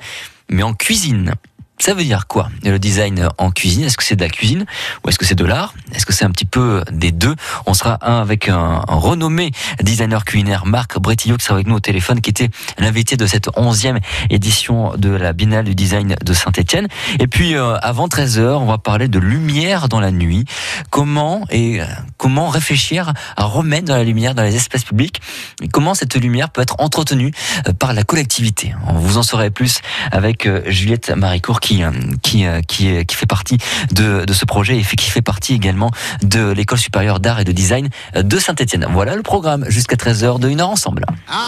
mais 0.50 0.64
en 0.64 0.74
cuisine. 0.74 1.34
Ça 1.82 1.94
veut 1.94 2.04
dire 2.04 2.28
quoi 2.28 2.50
Le 2.66 2.78
design 2.78 3.30
en 3.38 3.52
cuisine, 3.52 3.86
est-ce 3.86 3.96
que 3.96 4.04
c'est 4.04 4.18
de 4.18 4.22
la 4.22 4.30
cuisine 4.30 4.66
ou 5.04 5.10
est-ce 5.10 5.18
que 5.18 5.26
c'est 5.26 5.36
de 5.36 5.46
l'art? 5.46 5.74
Est-ce 5.94 6.06
que 6.06 6.12
c'est 6.12 6.26
un 6.26 6.32
petit 6.32 6.46
peu 6.46 6.84
des 6.92 7.14
deux? 7.14 7.36
On 7.66 7.74
sera 7.74 7.98
un 8.02 8.20
avec 8.20 8.50
un, 8.50 8.84
renommé 8.88 9.52
designer 9.82 10.26
culinaire, 10.26 10.66
Marc 10.66 11.00
Bretillo, 11.00 11.38
qui 11.38 11.46
sera 11.46 11.56
avec 11.56 11.68
nous 11.68 11.76
au 11.76 11.80
téléphone, 11.80 12.20
qui 12.20 12.32
était 12.32 12.50
l'invité 12.80 13.16
de 13.16 13.26
cette 13.26 13.50
onzième 13.56 14.00
édition 14.30 14.92
de 14.98 15.10
la 15.10 15.32
Biennale 15.32 15.64
du 15.64 15.74
design 15.74 16.18
de 16.22 16.34
Saint-Etienne. 16.34 16.90
Et 17.18 17.28
puis 17.28 17.56
euh, 17.56 17.78
avant 17.78 18.10
13h, 18.10 18.42
on 18.42 18.66
va 18.66 18.78
parler 18.78 19.08
de 19.08 19.20
lumière 19.20 19.88
dans 19.88 20.02
la 20.02 20.12
nuit. 20.12 20.44
Comment 20.90 21.46
et 21.50 21.82
euh, 21.82 21.86
comment 22.18 22.50
réfléchir 22.50 23.14
à 23.38 23.46
remettre 23.46 23.86
dans 23.86 23.96
la 23.96 24.04
lumière 24.04 24.36
dans 24.36 24.44
les 24.44 24.58
espaces 24.58 24.84
publics? 24.84 25.22
Et 25.62 25.70
comment 25.70 25.94
cette 25.94 26.16
lumière 26.16 26.50
peut 26.50 26.62
être 26.62 26.76
entretenue 26.80 27.32
euh, 27.70 27.74
par 27.74 27.94
la 27.94 28.04
collectivité? 28.04 28.74
Vous 28.96 29.18
en 29.18 29.24
saurez 29.24 29.50
plus 29.50 29.80
avec 30.12 30.48
Juliette 30.68 31.12
Maricourt 31.12 31.62
qui, 31.62 31.69
euh, 31.72 31.92
euh, 32.36 32.62
qui, 32.62 33.16
fait 33.16 33.26
partie 33.26 33.58
de, 33.92 34.26
ce 34.32 34.46
projet 34.46 34.78
et 34.78 34.84
qui 34.84 35.10
fait 35.10 35.22
partie 35.22 35.54
également 35.54 35.92
de 36.24 36.52
l'école 36.52 36.78
supérieure 36.80 37.20
d'art 37.20 37.40
et 37.40 37.44
de 37.44 37.52
design 37.52 37.90
de 38.16 38.40
Saint-Etienne. 38.40 38.88
Voilà 38.92 39.16
le 39.16 39.24
programme 39.24 39.66
jusqu'à 39.68 39.96
13h 39.96 40.40
de 40.40 40.50
1h 40.50 40.62
ensemble. 40.64 41.06
I 41.28 41.46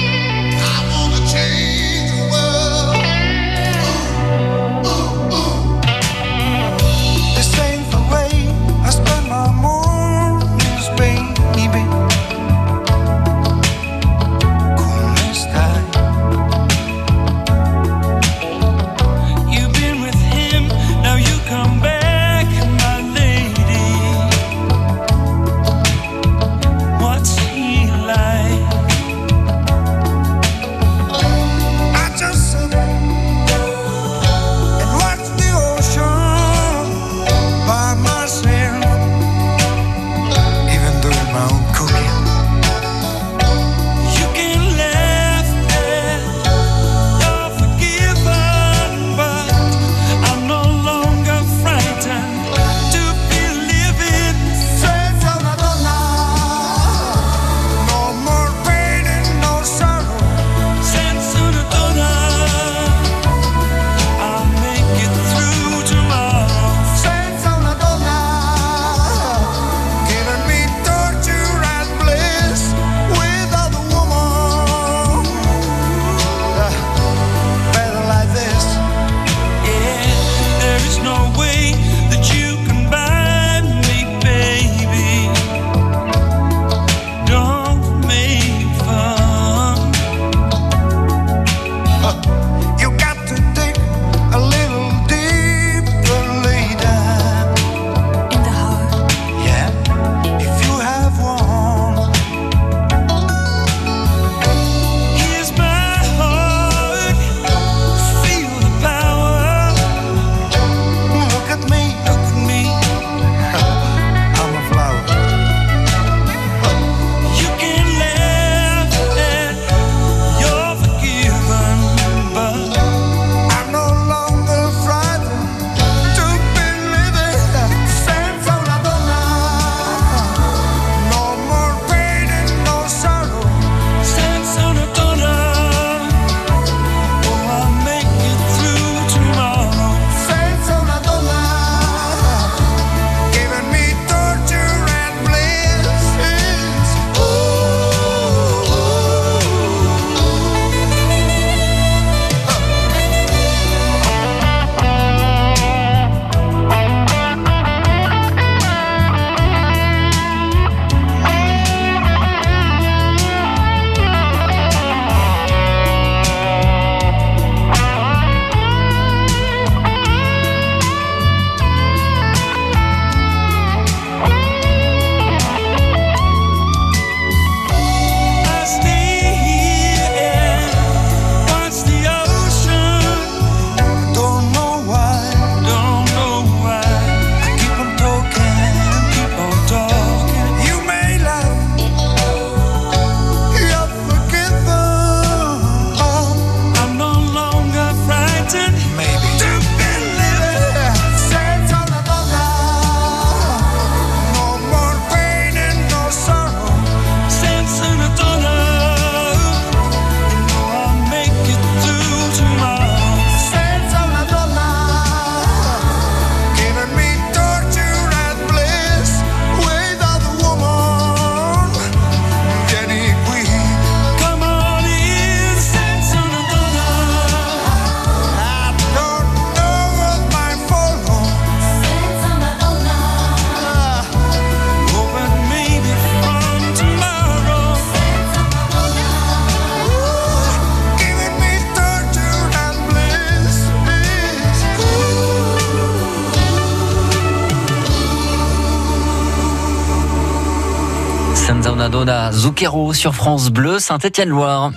Donna 252.09 252.33
Zucchero 252.33 252.95
sur 252.95 253.15
France 253.15 253.51
Bleu, 253.51 253.79
Saint-Étienne-Loire. 253.79 254.73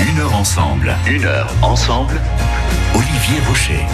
Une 0.00 0.18
heure 0.18 0.34
ensemble, 0.34 0.92
une 1.06 1.24
heure 1.24 1.48
ensemble, 1.62 2.20
Olivier 2.94 3.40
Rocher. 3.46 3.86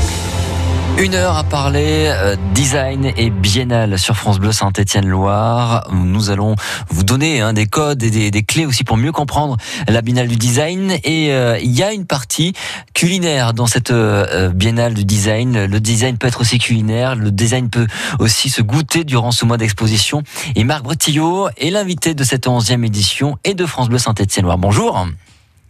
Une 0.98 1.14
heure 1.14 1.36
à 1.36 1.44
parler 1.44 2.06
euh, 2.08 2.36
design 2.54 3.12
et 3.18 3.28
biennale 3.28 3.98
sur 3.98 4.16
France 4.16 4.38
Bleu 4.38 4.50
Saint-Étienne-Loire. 4.50 5.90
Nous 5.92 6.30
allons 6.30 6.56
vous 6.88 7.04
donner 7.04 7.42
hein, 7.42 7.52
des 7.52 7.66
codes 7.66 8.02
et 8.02 8.30
des, 8.30 8.42
clés 8.42 8.64
aussi 8.64 8.82
pour 8.82 8.96
mieux 8.96 9.12
comprendre 9.12 9.58
la 9.88 10.00
biennale 10.00 10.26
du 10.26 10.36
design. 10.36 10.92
Et 11.04 11.34
euh, 11.34 11.58
il 11.62 11.70
y 11.72 11.82
a 11.82 11.92
une 11.92 12.06
partie 12.06 12.54
culinaire 12.94 13.52
dans 13.52 13.66
cette 13.66 13.90
euh, 13.90 14.48
biennale 14.48 14.94
du 14.94 15.04
design. 15.04 15.66
Le 15.66 15.80
design 15.80 16.16
peut 16.16 16.28
être 16.28 16.40
aussi 16.40 16.58
culinaire. 16.58 17.14
Le 17.14 17.30
design 17.30 17.68
peut 17.68 17.86
aussi 18.18 18.48
se 18.48 18.62
goûter 18.62 19.04
durant 19.04 19.32
ce 19.32 19.44
mois 19.44 19.58
d'exposition. 19.58 20.22
Et 20.54 20.64
Marc 20.64 20.82
Bretillot 20.82 21.50
est 21.58 21.68
l'invité 21.68 22.14
de 22.14 22.24
cette 22.24 22.46
onzième 22.46 22.84
édition 22.84 23.36
et 23.44 23.52
de 23.52 23.66
France 23.66 23.90
Bleu 23.90 23.98
Saint-Étienne-Loire. 23.98 24.56
Bonjour. 24.56 25.06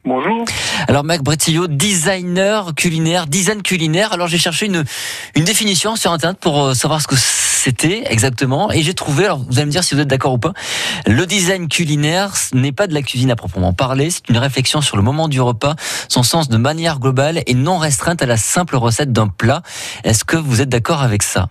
Bonjour. 0.06 0.44
Alors 0.86 1.02
Mac 1.02 1.20
Bretillo, 1.24 1.66
designer 1.66 2.76
culinaire, 2.76 3.26
design 3.26 3.60
culinaire. 3.60 4.12
Alors 4.12 4.28
j'ai 4.28 4.38
cherché 4.38 4.66
une, 4.66 4.84
une 5.34 5.42
définition 5.42 5.96
sur 5.96 6.12
internet 6.12 6.38
pour 6.38 6.62
euh, 6.62 6.74
savoir 6.74 7.02
ce 7.02 7.08
que 7.08 7.16
c'était 7.16 8.04
exactement 8.08 8.70
et 8.70 8.82
j'ai 8.82 8.94
trouvé, 8.94 9.24
alors 9.24 9.40
vous 9.40 9.58
allez 9.58 9.66
me 9.66 9.72
dire 9.72 9.82
si 9.82 9.96
vous 9.96 10.00
êtes 10.00 10.06
d'accord 10.06 10.34
ou 10.34 10.38
pas, 10.38 10.52
le 11.08 11.26
design 11.26 11.66
culinaire 11.66 12.34
n'est 12.52 12.70
pas 12.70 12.86
de 12.86 12.94
la 12.94 13.02
cuisine 13.02 13.32
à 13.32 13.36
proprement 13.36 13.72
parler, 13.72 14.10
c'est 14.10 14.28
une 14.28 14.38
réflexion 14.38 14.80
sur 14.80 14.96
le 14.96 15.02
moment 15.02 15.26
du 15.26 15.40
repas, 15.40 15.74
son 16.08 16.22
sens 16.22 16.48
de 16.48 16.56
manière 16.56 17.00
globale 17.00 17.42
et 17.44 17.54
non 17.54 17.76
restreinte 17.76 18.22
à 18.22 18.26
la 18.26 18.36
simple 18.36 18.76
recette 18.76 19.10
d'un 19.12 19.26
plat. 19.26 19.62
Est-ce 20.04 20.24
que 20.24 20.36
vous 20.36 20.60
êtes 20.60 20.68
d'accord 20.68 21.02
avec 21.02 21.24
ça? 21.24 21.48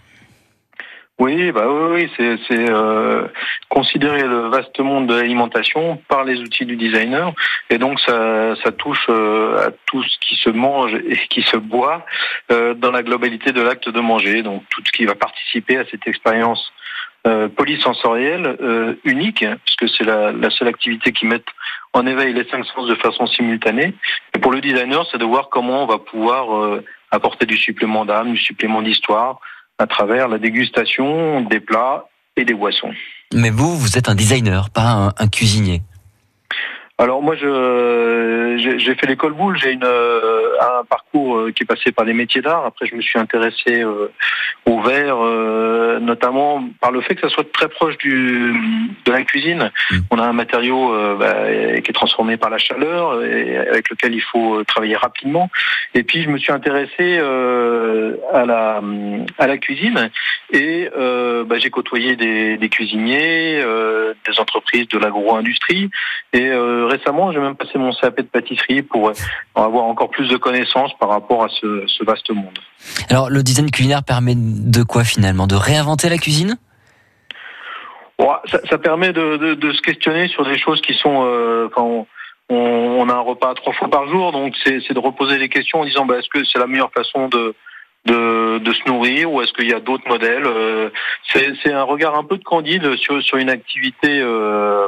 Oui, 1.17 1.53
bah 1.53 1.65
oui, 1.69 2.11
c'est 2.17 2.69
euh, 2.69 3.27
considérer 3.69 4.23
le 4.23 4.49
vaste 4.49 4.77
monde 4.79 5.07
de 5.07 5.15
l'alimentation 5.15 5.97
par 6.09 6.25
les 6.25 6.39
outils 6.41 6.65
du 6.65 6.75
designer, 6.75 7.33
et 7.69 7.77
donc 7.77 8.01
ça, 8.01 8.55
ça 8.61 8.73
touche 8.73 9.05
euh, 9.07 9.67
à 9.67 9.71
tout 9.85 10.03
ce 10.03 10.17
qui 10.19 10.35
se 10.35 10.49
mange 10.49 10.93
et 10.93 11.17
qui 11.29 11.41
se 11.43 11.55
boit 11.55 12.05
euh, 12.51 12.73
dans 12.73 12.91
la 12.91 13.01
globalité 13.01 13.53
de 13.53 13.61
l'acte 13.61 13.87
de 13.87 13.99
manger, 14.01 14.43
donc 14.43 14.63
tout 14.69 14.81
ce 14.85 14.91
qui 14.91 15.05
va 15.05 15.15
participer 15.15 15.77
à 15.77 15.85
cette 15.89 16.05
expérience 16.05 16.73
euh, 17.27 17.47
polysensorielle 17.47 18.57
euh, 18.59 18.95
unique, 19.05 19.45
puisque 19.63 19.95
c'est 19.95 20.03
la, 20.03 20.33
la, 20.33 20.49
seule 20.49 20.67
activité 20.67 21.13
qui 21.13 21.25
met 21.25 21.41
en 21.93 22.05
éveil 22.05 22.33
les 22.33 22.43
cinq 22.49 22.65
sens 22.65 22.87
de 22.87 22.95
façon 22.95 23.25
simultanée. 23.25 23.93
Et 24.35 24.39
pour 24.39 24.51
le 24.51 24.59
designer, 24.59 25.07
c'est 25.09 25.17
de 25.17 25.25
voir 25.25 25.47
comment 25.47 25.83
on 25.83 25.87
va 25.87 25.97
pouvoir 25.97 26.81
apporter 27.09 27.45
du 27.45 27.57
supplément 27.57 28.03
d'âme, 28.03 28.33
du 28.33 28.37
supplément 28.37 28.81
d'histoire 28.81 29.39
à 29.77 29.87
travers 29.87 30.27
la 30.27 30.37
dégustation 30.37 31.41
des 31.41 31.59
plats 31.59 32.05
et 32.37 32.45
des 32.45 32.53
boissons. 32.53 32.91
Mais 33.33 33.49
vous, 33.49 33.77
vous 33.77 33.97
êtes 33.97 34.09
un 34.09 34.15
designer, 34.15 34.69
pas 34.69 35.13
un, 35.17 35.27
cuisinier. 35.27 35.81
Alors 36.97 37.21
moi, 37.21 37.35
je 37.35 38.55
j'ai 38.57 38.95
fait 38.95 39.05
l'école 39.05 39.33
boule. 39.33 39.57
J'ai 39.57 39.71
une 39.71 39.83
euh, 39.83 40.53
un 40.61 40.85
parcours 40.85 41.35
euh, 41.35 41.51
qui 41.51 41.63
est 41.63 41.65
passé 41.65 41.91
par 41.91 42.05
les 42.05 42.13
métiers 42.13 42.41
d'art. 42.41 42.65
Après, 42.65 42.85
je 42.85 42.95
me 42.95 43.01
suis 43.01 43.19
intéressé 43.19 43.81
euh, 43.83 44.11
au 44.65 44.81
verre, 44.81 45.17
notamment 45.99 46.63
par 46.79 46.91
le 46.91 47.01
fait 47.01 47.15
que 47.15 47.21
ça 47.21 47.29
soit 47.29 47.51
très 47.51 47.67
proche 47.67 47.97
du 47.97 48.53
de 49.05 49.11
la 49.11 49.23
cuisine. 49.23 49.71
Mm. 49.91 49.97
On 50.11 50.19
a 50.19 50.23
un 50.23 50.33
matériau 50.33 50.93
bah, 51.17 51.35
qui 51.81 51.91
est 51.91 51.93
transformé 51.93 52.37
par 52.37 52.49
la 52.49 52.57
chaleur 52.57 53.23
et 53.23 53.57
avec 53.57 53.89
lequel 53.89 54.13
il 54.15 54.21
faut 54.21 54.63
travailler 54.63 54.95
rapidement. 54.95 55.49
Et 55.93 56.03
puis, 56.03 56.23
je 56.23 56.29
me 56.29 56.37
suis 56.37 56.51
intéressé 56.51 57.19
à 57.19 58.45
la 58.45 58.81
à 59.37 59.47
la 59.47 59.57
cuisine 59.57 60.09
et 60.51 60.89
bah, 60.95 61.57
j'ai 61.57 61.69
côtoyé 61.69 62.15
des, 62.15 62.57
des 62.57 62.69
cuisiniers, 62.69 63.61
des 64.27 64.39
entreprises 64.39 64.87
de 64.87 64.97
l'agro-industrie 64.97 65.89
et 66.33 66.49
récemment, 66.85 67.31
j'ai 67.31 67.39
même 67.39 67.55
passé 67.55 67.77
mon 67.77 67.91
CAP 67.91 68.17
de 68.17 68.21
pâtisserie 68.23 68.81
pour 68.81 69.11
avoir 69.55 69.85
encore 69.85 70.09
plus 70.09 70.27
de 70.27 70.37
connaissances 70.37 70.91
par 70.99 71.09
rapport 71.09 71.43
à 71.43 71.49
ce, 71.49 72.03
vaste 72.03 72.29
monde. 72.31 72.57
Alors, 73.09 73.29
le 73.29 73.43
design 73.43 73.69
culinaire 73.71 74.03
permet 74.03 74.35
de 74.35 74.83
quoi 74.83 75.03
finalement? 75.03 75.47
De 75.47 75.55
réinventer 75.55 76.09
la 76.09 76.17
cuisine? 76.17 76.57
Ça, 78.69 78.77
permet 78.77 79.11
de, 79.11 79.71
se 79.73 79.81
questionner 79.81 80.27
sur 80.27 80.45
des 80.45 80.57
choses 80.57 80.81
qui 80.81 80.93
sont... 80.93 81.23
Euh, 81.25 81.69
on, 82.49 83.09
a 83.09 83.13
un 83.13 83.19
repas 83.19 83.53
trois 83.55 83.73
fois 83.73 83.89
par 83.89 84.07
jour, 84.07 84.31
donc 84.31 84.55
c'est 84.63 84.93
de 84.93 84.99
reposer 84.99 85.37
les 85.37 85.49
questions 85.49 85.81
en 85.81 85.85
disant 85.85 86.05
bah, 86.05 86.17
est-ce 86.19 86.29
que 86.29 86.45
c'est 86.45 86.59
la 86.59 86.67
meilleure 86.67 86.91
façon 86.91 87.27
de, 87.27 87.55
de, 88.05 88.73
se 88.73 88.87
nourrir 88.87 89.31
ou 89.31 89.41
est-ce 89.41 89.53
qu'il 89.53 89.69
y 89.69 89.73
a 89.73 89.79
d'autres 89.79 90.07
modèles 90.07 90.45
euh, 90.45 90.89
C'est 91.33 91.71
un 91.71 91.83
regard 91.83 92.15
un 92.15 92.23
peu 92.23 92.37
de 92.37 92.43
candide 92.43 92.95
sur, 92.97 93.21
sur 93.21 93.37
une 93.37 93.49
activité 93.49 94.19
euh, 94.21 94.87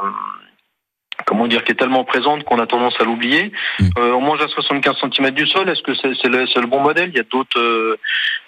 comment 1.27 1.47
dire, 1.47 1.63
qui 1.63 1.73
est 1.73 1.75
tellement 1.75 2.05
présente 2.05 2.43
qu'on 2.45 2.57
a 2.57 2.65
tendance 2.65 2.95
à 2.99 3.03
l'oublier. 3.03 3.51
Mm. 3.79 3.89
Euh, 3.99 4.13
on 4.13 4.21
mange 4.21 4.41
à 4.41 4.47
75 4.47 4.95
cm 5.01 5.31
du 5.31 5.45
sol. 5.45 5.69
Est-ce 5.69 5.83
que 5.83 5.93
c'est 5.93 6.29
le, 6.29 6.67
bon 6.67 6.79
modèle? 6.79 7.09
Il 7.09 7.17
y 7.17 7.19
a 7.19 7.23
d'autres 7.29 7.59
euh, 7.59 7.99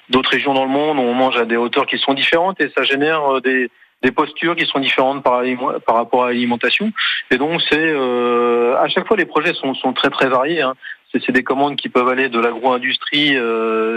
d'autres 0.09 0.31
régions 0.31 0.53
dans 0.53 0.63
le 0.63 0.71
monde 0.71 0.97
où 0.97 1.01
on 1.01 1.13
mange 1.13 1.37
à 1.37 1.45
des 1.45 1.57
hauteurs 1.57 1.85
qui 1.85 1.99
sont 1.99 2.13
différentes 2.13 2.59
et 2.61 2.71
ça 2.75 2.83
génère 2.83 3.35
euh, 3.35 3.41
des, 3.41 3.69
des 4.01 4.11
postures 4.11 4.55
qui 4.55 4.65
sont 4.65 4.79
différentes 4.79 5.21
par, 5.21 5.43
par 5.85 5.95
rapport 5.95 6.23
à 6.23 6.27
l'alimentation. 6.29 6.91
Et 7.29 7.37
donc 7.37 7.61
c'est 7.69 7.93
à 7.93 8.87
chaque 8.87 9.07
fois 9.07 9.17
les 9.17 9.25
projets 9.25 9.53
sont, 9.53 9.75
sont 9.75 9.91
très 9.93 10.09
très 10.09 10.29
variés. 10.29 10.61
Hein. 10.61 10.73
C'est 11.11 11.31
des 11.31 11.43
commandes 11.43 11.75
qui 11.75 11.89
peuvent 11.89 12.07
aller 12.07 12.29
de 12.29 12.39
l'agro-industrie 12.39 13.35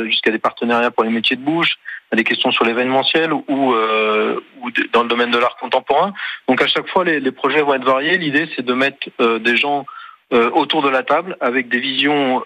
jusqu'à 0.07 0.31
des 0.31 0.39
partenariats 0.39 0.91
pour 0.91 1.05
les 1.05 1.11
métiers 1.11 1.37
de 1.37 1.43
bouche, 1.43 1.77
à 2.13 2.17
des 2.17 2.25
questions 2.25 2.51
sur 2.51 2.65
l'événementiel 2.65 3.33
ou, 3.33 3.73
euh, 3.73 4.39
ou 4.61 4.71
dans 4.93 5.03
le 5.03 5.09
domaine 5.09 5.31
de 5.31 5.39
l'art 5.39 5.57
contemporain. 5.57 6.13
Donc 6.47 6.61
à 6.63 6.67
chaque 6.67 6.89
fois, 6.89 7.05
les, 7.05 7.21
les 7.21 7.33
projets 7.33 7.63
vont 7.63 7.75
être 7.75 7.85
variés. 7.85 8.19
L'idée, 8.19 8.49
c'est 8.55 8.65
de 8.65 8.75
mettre 8.75 9.09
euh, 9.21 9.39
des 9.39 9.57
gens 9.57 9.87
euh, 10.33 10.51
autour 10.51 10.83
de 10.83 10.91
la 10.91 11.03
table 11.03 11.37
avec 11.41 11.69
des 11.69 11.81
visions 11.81 12.43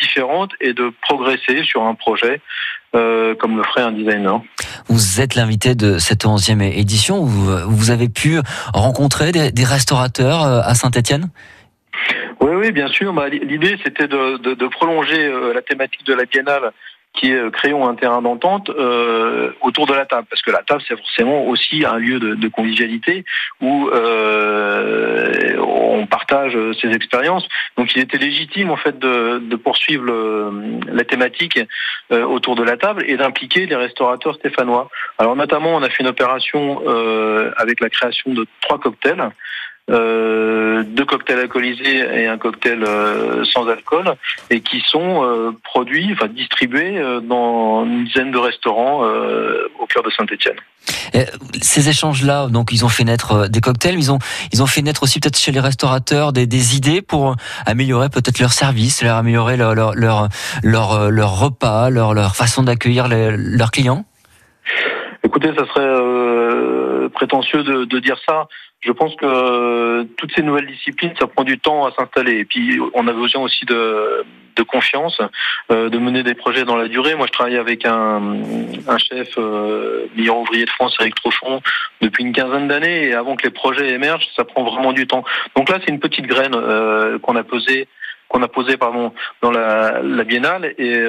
différentes 0.00 0.52
et 0.60 0.72
de 0.72 0.92
progresser 1.02 1.62
sur 1.64 1.82
un 1.82 1.94
projet 1.94 2.40
comme 2.92 3.58
le 3.58 3.62
ferait 3.64 3.82
un 3.82 3.92
designer. 3.92 4.40
Vous 4.88 5.20
êtes 5.20 5.34
l'invité 5.34 5.74
de 5.74 5.98
cette 5.98 6.24
onzième 6.24 6.62
édition. 6.62 7.22
Vous, 7.22 7.54
vous 7.68 7.90
avez 7.90 8.08
pu 8.08 8.40
rencontrer 8.72 9.30
des, 9.30 9.52
des 9.52 9.64
restaurateurs 9.64 10.42
à 10.42 10.74
Saint-Étienne? 10.74 11.28
Oui, 12.40 12.52
oui, 12.56 12.72
bien 12.72 12.88
sûr. 12.88 13.12
Bah, 13.12 13.28
L'idée, 13.28 13.76
c'était 13.84 14.08
de, 14.08 14.38
de, 14.38 14.54
de, 14.54 14.66
prolonger 14.68 15.30
la 15.54 15.60
thématique 15.62 16.04
de 16.06 16.14
la 16.14 16.24
biennale 16.24 16.72
qui 17.18 17.30
est 17.32 17.34
euh, 17.34 17.50
créons 17.50 17.84
un 17.88 17.96
terrain 18.02 18.22
d'entente 18.22 18.70
euh, 18.70 19.50
autour 19.66 19.86
de 19.86 19.94
la 20.00 20.06
table, 20.06 20.26
parce 20.30 20.42
que 20.42 20.52
la 20.58 20.62
table 20.62 20.82
c'est 20.86 20.96
forcément 20.96 21.46
aussi 21.46 21.84
un 21.84 21.98
lieu 21.98 22.18
de, 22.18 22.30
de 22.44 22.48
convivialité 22.48 23.24
où 23.60 23.88
euh, 23.88 25.56
on 25.58 26.06
partage 26.06 26.56
ses 26.80 26.90
expériences. 26.98 27.46
Donc 27.76 27.86
il 27.94 28.00
était 28.02 28.18
légitime 28.18 28.70
en 28.70 28.76
fait 28.76 28.96
de, 28.98 29.38
de 29.52 29.56
poursuivre 29.56 30.04
le, 30.04 30.52
la 30.98 31.04
thématique 31.04 31.58
euh, 32.12 32.24
autour 32.24 32.54
de 32.54 32.62
la 32.62 32.76
table 32.76 33.04
et 33.10 33.16
d'impliquer 33.16 33.66
les 33.66 33.76
restaurateurs 33.76 34.34
stéphanois. 34.36 34.88
Alors 35.18 35.34
notamment 35.36 35.72
on 35.78 35.82
a 35.82 35.88
fait 35.88 36.02
une 36.04 36.12
opération 36.16 36.82
euh, 36.86 37.50
avec 37.56 37.80
la 37.80 37.90
création 37.90 38.32
de 38.32 38.46
trois 38.60 38.78
cocktails. 38.78 39.30
Euh, 39.90 40.82
deux 40.86 41.06
cocktails 41.06 41.38
alcoolisés 41.38 42.00
et 42.14 42.26
un 42.26 42.36
cocktail 42.36 42.84
euh, 42.84 43.42
sans 43.44 43.66
alcool, 43.68 44.14
et 44.50 44.60
qui 44.60 44.82
sont 44.86 45.24
euh, 45.24 45.50
produits, 45.64 46.10
enfin 46.12 46.28
distribués 46.28 47.00
dans 47.22 47.86
une 47.86 48.04
dizaine 48.04 48.30
de 48.30 48.38
restaurants 48.38 49.02
au 49.80 49.86
cœur 49.86 50.02
de 50.02 50.10
Saint-Étienne. 50.10 50.56
Ces 51.62 51.88
échanges-là, 51.88 52.48
donc 52.48 52.70
ils 52.72 52.84
ont 52.84 52.88
fait 52.88 53.04
naître 53.04 53.48
des 53.48 53.60
cocktails, 53.60 53.94
ils 53.94 54.12
ont 54.12 54.18
ils 54.52 54.62
ont 54.62 54.66
fait 54.66 54.82
naître 54.82 55.02
aussi 55.02 55.20
peut-être 55.20 55.38
chez 55.38 55.52
les 55.52 55.60
restaurateurs 55.60 56.32
des, 56.32 56.46
des 56.46 56.76
idées 56.76 57.00
pour 57.00 57.36
améliorer 57.64 58.10
peut-être 58.10 58.40
leur 58.40 58.52
service, 58.52 59.02
leur 59.02 59.16
améliorer 59.16 59.56
leur 59.56 59.74
leur 59.74 59.94
leur 59.94 60.28
leur, 60.62 61.10
leur 61.10 61.40
repas, 61.40 61.88
leur 61.88 62.12
leur 62.12 62.36
façon 62.36 62.62
d'accueillir 62.62 63.08
leurs 63.08 63.70
clients? 63.70 64.04
Écoutez, 65.24 65.50
ça 65.56 65.66
serait 65.66 65.82
prétentieux 67.12 67.62
de, 67.62 67.98
dire 67.98 68.18
ça 68.26 68.48
je 68.80 68.92
pense 68.92 69.14
que 69.16 69.26
euh, 69.26 70.04
toutes 70.16 70.32
ces 70.34 70.42
nouvelles 70.42 70.66
disciplines, 70.66 71.12
ça 71.18 71.26
prend 71.26 71.44
du 71.44 71.58
temps 71.58 71.86
à 71.86 71.92
s'installer. 71.92 72.38
Et 72.38 72.44
puis, 72.44 72.78
on 72.94 73.08
a 73.08 73.12
besoin 73.12 73.42
aussi 73.42 73.64
de, 73.64 74.24
confiance, 74.68 75.20
euh, 75.70 75.88
de 75.88 75.98
mener 75.98 76.22
des 76.22 76.34
projets 76.34 76.64
dans 76.64 76.76
la 76.76 76.88
durée. 76.88 77.14
Moi, 77.14 77.26
je 77.26 77.32
travaille 77.32 77.56
avec 77.56 77.84
un, 77.86 78.34
chef 78.98 79.30
euh, 79.38 80.06
meilleur 80.16 80.38
ouvrier 80.38 80.64
de 80.64 80.70
France, 80.70 80.96
Eric 81.00 81.14
Trochon, 81.14 81.60
depuis 82.00 82.24
une 82.24 82.32
quinzaine 82.32 82.68
d'années. 82.68 83.08
Et 83.08 83.14
avant 83.14 83.36
que 83.36 83.44
les 83.44 83.52
projets 83.52 83.90
émergent, 83.90 84.28
ça 84.36 84.44
prend 84.44 84.64
vraiment 84.64 84.92
du 84.92 85.06
temps. 85.06 85.24
Donc 85.56 85.70
là, 85.70 85.78
c'est 85.80 85.90
une 85.90 86.00
petite 86.00 86.26
graine 86.26 86.54
euh, 86.54 87.18
qu'on 87.18 87.36
a 87.36 87.44
posée 87.44 87.88
qu'on 88.28 88.42
a 88.42 88.48
posé 88.48 88.76
pardon 88.76 89.14
dans 89.40 89.50
la, 89.50 90.02
la 90.02 90.22
biennale 90.24 90.74
et 90.76 91.02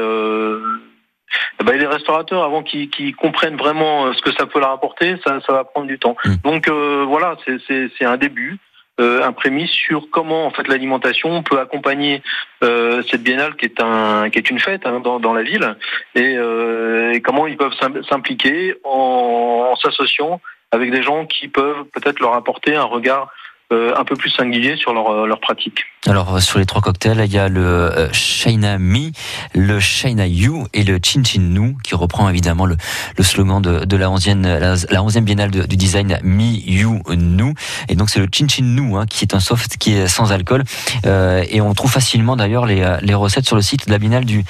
eh 1.60 1.64
ben, 1.64 1.78
les 1.78 1.86
restaurateurs, 1.86 2.44
avant 2.44 2.64
qu'ils 2.64 3.16
comprennent 3.16 3.58
vraiment 3.58 4.08
euh, 4.08 4.14
ce 4.14 4.22
que 4.22 4.32
ça 4.32 4.46
peut 4.46 4.60
leur 4.60 4.72
apporter, 4.72 5.16
ça, 5.26 5.40
ça 5.46 5.54
va 5.54 5.64
prendre 5.64 5.88
du 5.88 6.00
temps. 6.00 6.16
Mmh. 6.24 6.36
Donc 6.44 6.68
euh, 6.68 7.06
voilà, 7.08 7.38
c'est 7.46 8.06
un 8.06 8.18
début. 8.18 8.58
Euh, 9.00 9.24
un 9.24 9.32
prémisse 9.32 9.72
sur 9.72 10.10
comment 10.12 10.46
en 10.46 10.50
fait 10.50 10.68
l'alimentation 10.68 11.42
peut 11.42 11.58
accompagner 11.58 12.22
euh, 12.66 13.02
cette 13.10 13.24
biennale 13.24 13.56
qui 13.56 13.66
est 13.66 13.82
un 13.82 14.30
qui 14.30 14.40
est 14.40 14.50
une 14.50 14.60
fête 14.60 14.86
hein, 14.86 15.00
dans, 15.00 15.22
dans, 15.22 15.34
la 15.34 15.42
ville 15.42 15.78
et, 16.16 16.36
euh, 16.36 17.14
et, 17.14 17.22
comment 17.22 17.48
ils 17.48 17.56
peuvent 17.56 17.76
s'impliquer 18.10 18.76
en, 18.84 19.70
en 19.72 19.76
s'associant 19.78 20.42
avec 20.72 20.92
des 20.92 21.02
gens 21.02 21.26
qui 21.26 21.48
peuvent 21.48 21.86
peut-être 21.94 22.20
leur 22.20 22.34
apporter 22.34 22.76
un 22.76 22.84
regard 22.84 23.32
euh, 23.72 23.94
un 23.96 24.04
peu 24.04 24.16
plus 24.16 24.32
singulier 24.32 24.78
sur 24.78 24.94
leur, 24.94 25.12
euh, 25.12 25.28
leur 25.28 25.40
pratique. 25.40 25.82
Alors 26.08 26.34
euh, 26.34 26.40
sur 26.40 26.58
les 26.58 26.66
trois 26.66 26.82
cocktails, 26.82 27.22
il 27.24 27.32
y 27.32 27.38
a 27.38 27.50
le 27.50 28.10
China 28.14 28.80
Me, 28.80 29.12
le 29.54 29.80
China 29.80 30.26
You 30.26 30.66
et 30.74 30.84
le 30.84 30.98
Chin 31.04 31.22
Chin 31.24 31.42
Nu 31.42 31.76
qui 31.84 31.94
reprend 31.94 32.28
évidemment 32.30 32.66
le, 32.66 32.78
le 33.16 33.24
slogan 33.24 33.62
de, 33.62 33.86
de 33.86 33.96
la 33.96 34.08
11e 34.08 34.42
la, 34.42 34.70
la 34.74 35.02
11e 35.04 35.20
biennale 35.20 35.52
du 35.52 35.78
design 35.78 36.18
Me 36.24 36.46
You 36.46 37.04
Nu 37.16 37.54
et 37.90 37.96
donc 37.96 38.10
c'est 38.10 38.20
le 38.20 38.28
Chin 38.34 38.48
Chin 38.48 38.64
Nu 38.64 38.98
hein, 38.98 39.06
qui 39.08 39.24
est 39.24 39.36
un 39.36 39.40
soft 39.40 39.78
qui 39.78 39.94
est 39.94 40.08
sans 40.08 40.32
alcool 40.32 40.64
euh, 41.06 41.44
et 41.48 41.62
on 41.62 41.72
trouve 41.76 41.92
facilement 41.92 42.36
d'ailleurs 42.36 42.66
les, 42.66 42.98
les 43.04 43.14
recettes 43.14 43.46
sur 43.46 43.56
le 43.56 43.62
site 43.62 43.86
de 43.86 43.92
la 43.92 44.00
biennale 44.00 44.26
du 44.26 44.44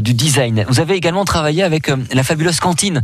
du 0.00 0.14
design. 0.14 0.64
Vous 0.68 0.80
avez 0.80 0.94
également 0.94 1.24
travaillé 1.24 1.62
avec 1.62 1.92
la 2.12 2.24
fabuleuse 2.24 2.58
cantine 2.58 3.02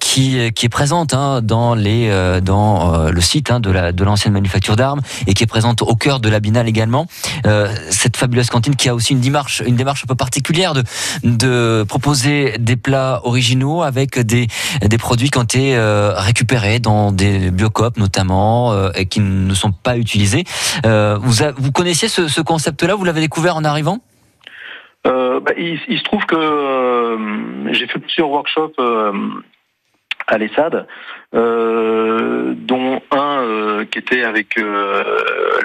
qui 0.00 0.52
qui 0.54 0.66
est 0.66 0.70
présente 0.70 1.14
hein, 1.14 1.40
dans 1.40 1.76
les 1.76 2.40
dans 2.42 3.08
le 3.10 3.20
site 3.20 3.52
hein, 3.52 3.60
de 3.60 3.70
la 3.70 3.92
de 3.92 4.02
l'ancienne 4.02 4.32
manufacture 4.32 4.74
d'armes 4.74 5.02
et 5.26 5.34
qui 5.34 5.42
est 5.42 5.46
présente 5.46 5.82
au 5.82 5.94
cœur 5.94 6.20
de 6.20 6.28
la 6.28 6.40
Binale 6.40 6.68
également. 6.68 7.06
Euh, 7.46 7.68
cette 7.90 8.16
fabuleuse 8.16 8.50
cantine 8.50 8.76
qui 8.76 8.88
a 8.88 8.94
aussi 8.94 9.12
une 9.12 9.20
démarche, 9.20 9.62
une 9.66 9.76
démarche 9.76 10.04
un 10.04 10.06
peu 10.06 10.14
particulière 10.14 10.74
de, 10.74 10.82
de 11.22 11.84
proposer 11.88 12.56
des 12.58 12.76
plats 12.76 13.20
originaux 13.24 13.82
avec 13.82 14.18
des, 14.18 14.46
des 14.82 14.98
produits 14.98 15.30
qui 15.30 15.38
ont 15.38 15.42
été 15.42 15.76
euh, 15.76 16.12
récupérés 16.14 16.78
dans 16.78 17.12
des 17.12 17.50
biocopes 17.50 17.96
notamment 17.96 18.72
euh, 18.72 18.90
et 18.94 19.06
qui 19.06 19.20
ne 19.20 19.54
sont 19.54 19.72
pas 19.72 19.96
utilisés. 19.96 20.44
vous, 20.84 21.44
vous 21.56 21.72
connaissiez 21.72 22.08
ce, 22.08 22.28
ce 22.28 22.40
concept-là? 22.40 22.94
Vous 22.94 23.04
l'avez 23.04 23.20
découvert 23.20 23.56
en 23.56 23.64
arrivant? 23.64 23.98
Bah, 25.04 25.52
il, 25.58 25.78
il, 25.88 25.98
se 25.98 26.04
trouve 26.04 26.24
que 26.24 27.18
j'ai 27.72 27.86
fait 27.86 27.98
plusieurs 27.98 28.30
workshops 28.30 28.80
à 30.26 30.38
l'ESSAD, 30.38 30.86
euh, 31.34 32.54
dont 32.56 33.00
un 33.10 33.42
euh, 33.42 33.84
qui 33.84 33.98
était 33.98 34.24
avec 34.24 34.58
euh, 34.58 35.02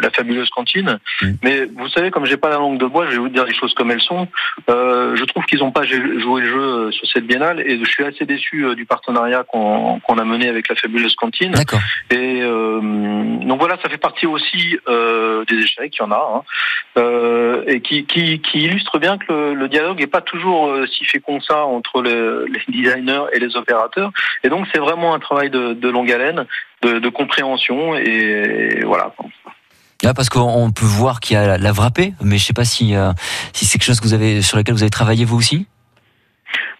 la 0.02 0.10
fabuleuse 0.10 0.50
cantine. 0.50 1.00
Mmh. 1.22 1.28
Mais 1.44 1.66
vous 1.66 1.88
savez, 1.90 2.12
comme 2.12 2.26
j'ai 2.26 2.38
pas 2.38 2.50
la 2.50 2.58
langue 2.58 2.80
de 2.80 2.86
bois, 2.86 3.06
je 3.06 3.12
vais 3.12 3.18
vous 3.18 3.30
dire 3.30 3.46
les 3.46 3.54
choses 3.54 3.74
comme 3.74 3.92
elles 3.92 4.02
sont. 4.02 4.28
Euh, 4.70 5.16
je 5.16 5.24
trouve 5.26 5.46
qu'ils 5.46 5.60
n'ont 5.60 5.72
pas 5.72 5.84
joué 5.84 6.42
le 6.42 6.50
jeu 6.50 6.92
sur 6.92 7.08
cette 7.08 7.26
biennale 7.26 7.62
et 7.62 7.80
je 7.80 7.90
suis 7.90 8.04
assez 8.04 8.26
déçu 8.26 8.76
du 8.76 8.86
partenariat 8.86 9.44
qu'on 9.44 10.00
a 10.00 10.24
mené 10.26 10.50
avec 10.50 10.68
la 10.70 10.76
fabuleuse 10.76 11.16
cantine. 11.16 11.54
Et 12.10 12.42
donc 12.42 13.60
voilà, 13.60 13.78
ça 13.82 13.90
fait 13.90 13.98
partie 13.98 14.26
aussi 14.26 14.78
des 14.88 15.56
échecs, 15.56 15.96
il 15.98 16.00
y 16.00 16.04
en 16.04 16.12
a, 16.12 16.46
hein, 16.98 17.62
et 17.68 17.82
qui, 17.82 18.06
qui, 18.06 18.40
qui, 18.42 18.64
illustre 18.64 19.00
bien 19.00 19.18
que 19.18 19.32
le, 19.32 19.54
le 19.54 19.68
dialogue 19.68 20.00
n'est 20.00 20.08
pas 20.08 20.22
toujours 20.22 20.76
si 20.88 21.06
fécond 21.06 21.40
que 21.40 21.46
ça 21.46 21.66
entre 21.66 22.02
les, 22.02 22.46
les, 22.48 22.62
designers 22.68 23.26
et 23.34 23.40
les 23.40 23.56
opérateurs. 23.56 24.12
Et 24.44 24.50
donc 24.50 24.68
c'est 24.74 24.80
vraiment 24.80 25.14
un 25.14 25.20
travail 25.20 25.50
de, 25.50 25.59
de 25.74 25.90
longue 25.90 26.12
haleine, 26.12 26.46
de, 26.82 27.00
de, 27.00 27.10
compréhension, 27.10 27.96
et 27.96 28.84
voilà. 28.86 29.14
Ah, 30.06 30.14
parce 30.14 30.30
qu'on 30.30 30.72
peut 30.72 30.86
voir 30.86 31.20
qu'il 31.20 31.36
y 31.36 31.38
a 31.38 31.58
la, 31.58 31.72
vrappée, 31.72 32.14
mais 32.24 32.38
je 32.38 32.46
sais 32.46 32.54
pas 32.54 32.64
si, 32.64 32.96
euh, 32.96 33.12
si 33.52 33.66
c'est 33.66 33.78
quelque 33.78 33.88
chose 33.88 34.00
que 34.00 34.06
vous 34.06 34.14
avez, 34.14 34.42
sur 34.42 34.58
lequel 34.58 34.74
vous 34.74 34.84
avez 34.84 34.90
travaillé 34.90 35.26
vous 35.26 35.38
aussi 35.38 35.68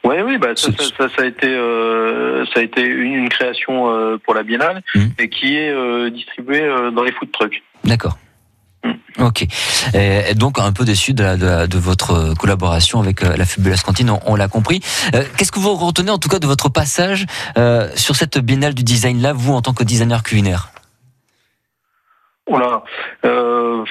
oui, 0.06 0.16
oui, 0.24 0.38
bah, 0.38 0.56
ça, 0.56 0.72
ça, 0.72 1.10
ça, 1.10 1.24
a 1.24 1.26
été, 1.26 1.48
euh, 1.48 2.46
ça 2.54 2.62
a 2.62 2.64
été 2.64 2.82
une, 2.82 3.14
une 3.14 3.30
création 3.30 3.94
euh, 3.94 4.18
pour 4.18 4.34
la 4.34 4.44
Biennale 4.44 4.82
mmh. 4.96 5.06
et 5.20 5.30
qui 5.30 5.58
est 5.58 6.10
distribuée 6.12 6.66
dans 6.94 7.04
les 7.04 7.12
food 7.12 7.30
trucks. 7.32 7.62
D'accord. 7.84 8.18
Mm. 8.84 8.92
Ok. 9.20 9.46
Et 9.94 10.34
donc 10.36 10.60
un 10.60 10.72
peu 10.72 10.86
déçu 10.86 11.14
de, 11.14 11.24
de, 11.36 11.68
de, 11.68 11.78
votre 11.78 12.34
collaboration 12.36 13.00
avec 13.00 13.24
euh, 13.24 13.36
la 13.36 13.46
Fabuleuse 13.46 13.82
Cantine, 13.82 14.12
on, 14.26 14.36
l'a 14.36 14.48
compris. 14.48 14.82
Euh, 15.14 15.24
Qu'est-ce 15.38 15.52
que 15.52 15.60
vous 15.60 15.74
retenez 15.76 16.12
en 16.12 16.18
tout 16.18 16.30
cas 16.30 16.40
de 16.40 16.48
votre 16.48 16.70
passage 16.70 17.26
euh, 17.58 17.90
sur 17.96 18.16
cette 18.16 18.38
biennale 18.40 18.74
du 18.74 18.84
design 18.84 19.22
là, 19.22 19.34
vous 19.34 19.54
en 19.54 19.62
tant 19.62 19.74
que 19.74 19.84
designer 19.84 20.24
culinaire? 20.24 20.70
Voilà. 22.48 22.84
Euh, 23.26 23.84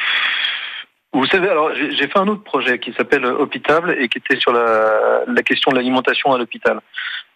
vous 1.12 1.26
savez, 1.26 1.48
alors 1.48 1.74
j'ai 1.74 2.08
fait 2.08 2.18
un 2.18 2.28
autre 2.28 2.44
projet 2.44 2.78
qui 2.78 2.92
s'appelle 2.92 3.24
Hôpital 3.26 3.96
et 3.98 4.08
qui 4.08 4.18
était 4.18 4.38
sur 4.38 4.52
la, 4.52 5.22
la 5.26 5.42
question 5.42 5.70
de 5.70 5.76
l'alimentation 5.76 6.32
à 6.32 6.38
l'hôpital 6.38 6.80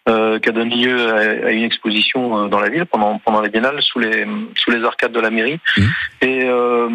euh, 0.09 0.39
qui 0.39 0.49
a 0.49 0.51
donné 0.51 0.75
lieu 0.75 1.09
à, 1.09 1.47
à, 1.47 1.51
une 1.51 1.63
exposition 1.63 2.37
euh, 2.37 2.47
dans 2.47 2.59
la 2.59 2.69
ville 2.69 2.85
pendant 2.85 3.19
pendant 3.19 3.41
les 3.41 3.49
biennales 3.49 3.81
sous 3.81 3.99
les 3.99 4.25
sous 4.55 4.71
les 4.71 4.83
arcades 4.83 5.13
de 5.13 5.19
la 5.19 5.29
mairie. 5.29 5.59
Mmh. 5.77 5.83
Et 6.21 6.39
euh, 6.43 6.89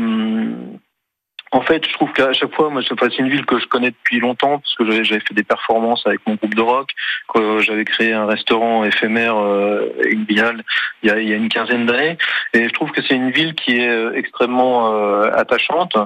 en 1.51 1.63
fait, 1.63 1.87
je 1.87 1.93
trouve 1.95 2.13
qu'à 2.13 2.33
chaque 2.33 2.55
fois, 2.55 2.69
moi, 2.69 2.83
c'est 2.87 3.19
une 3.19 3.31
ville 3.31 3.47
que 3.47 3.59
je 3.59 3.67
connais 3.67 3.91
depuis 3.91 4.21
longtemps 4.21 4.59
parce 4.59 4.75
que 4.75 5.03
j'avais 5.03 5.21
fait 5.21 5.35
des 5.35 5.45
performances 5.45 6.07
avec 6.07 6.21
mon 6.27 6.35
groupe 6.35 6.55
de 6.55 6.61
rock. 6.61 6.91
J'avais 7.61 7.85
créé 7.85 8.13
un 8.13 8.27
restaurant 8.27 8.85
éphémère 8.85 9.37
euh, 9.37 9.91
une 10.05 10.25
biennale 10.25 10.63
il 11.03 11.09
y 11.09 11.13
a, 11.13 11.21
il 11.21 11.29
y 11.29 11.33
a 11.33 11.37
une 11.37 11.49
quinzaine 11.49 11.87
d'années. 11.87 12.19
Et 12.53 12.65
je 12.65 12.73
trouve 12.73 12.91
que 12.91 13.01
c'est 13.03 13.15
une 13.15 13.31
ville 13.31 13.55
qui 13.55 13.79
est 13.79 14.15
extrêmement 14.15 14.93
euh, 14.93 15.31
attachante, 15.33 15.97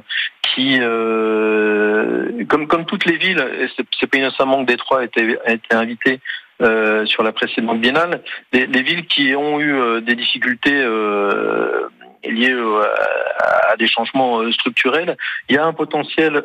qui, 0.43 0.79
euh, 0.81 2.45
comme 2.49 2.69
comme 2.69 2.85
toutes 2.85 3.07
les 3.07 3.17
villes, 3.17 3.45
et 3.61 3.69
c'est 3.99 4.07
pas 4.07 4.19
innocemment 4.19 4.65
que 4.65 4.71
Détroit 4.71 5.01
a 5.01 5.05
été, 5.05 5.39
a 5.45 5.53
été 5.53 5.75
invité 5.75 6.21
euh, 6.63 7.07
sur 7.07 7.23
la 7.23 7.33
précédente 7.33 7.81
biennale, 7.81 8.23
les, 8.53 8.67
les, 8.67 8.83
villes 8.83 9.07
qui 9.07 9.35
ont 9.35 9.61
eu 9.61 9.75
euh, 9.75 10.01
des 10.01 10.15
difficultés 10.15 10.75
euh, 10.75 11.89
liées 12.25 12.55
à, 12.55 13.73
à, 13.73 13.77
des 13.77 13.89
changements 13.89 14.51
structurels, 14.53 15.17
il 15.49 15.57
y 15.57 15.59
a 15.59 15.65
un 15.65 15.73
potentiel 15.73 16.43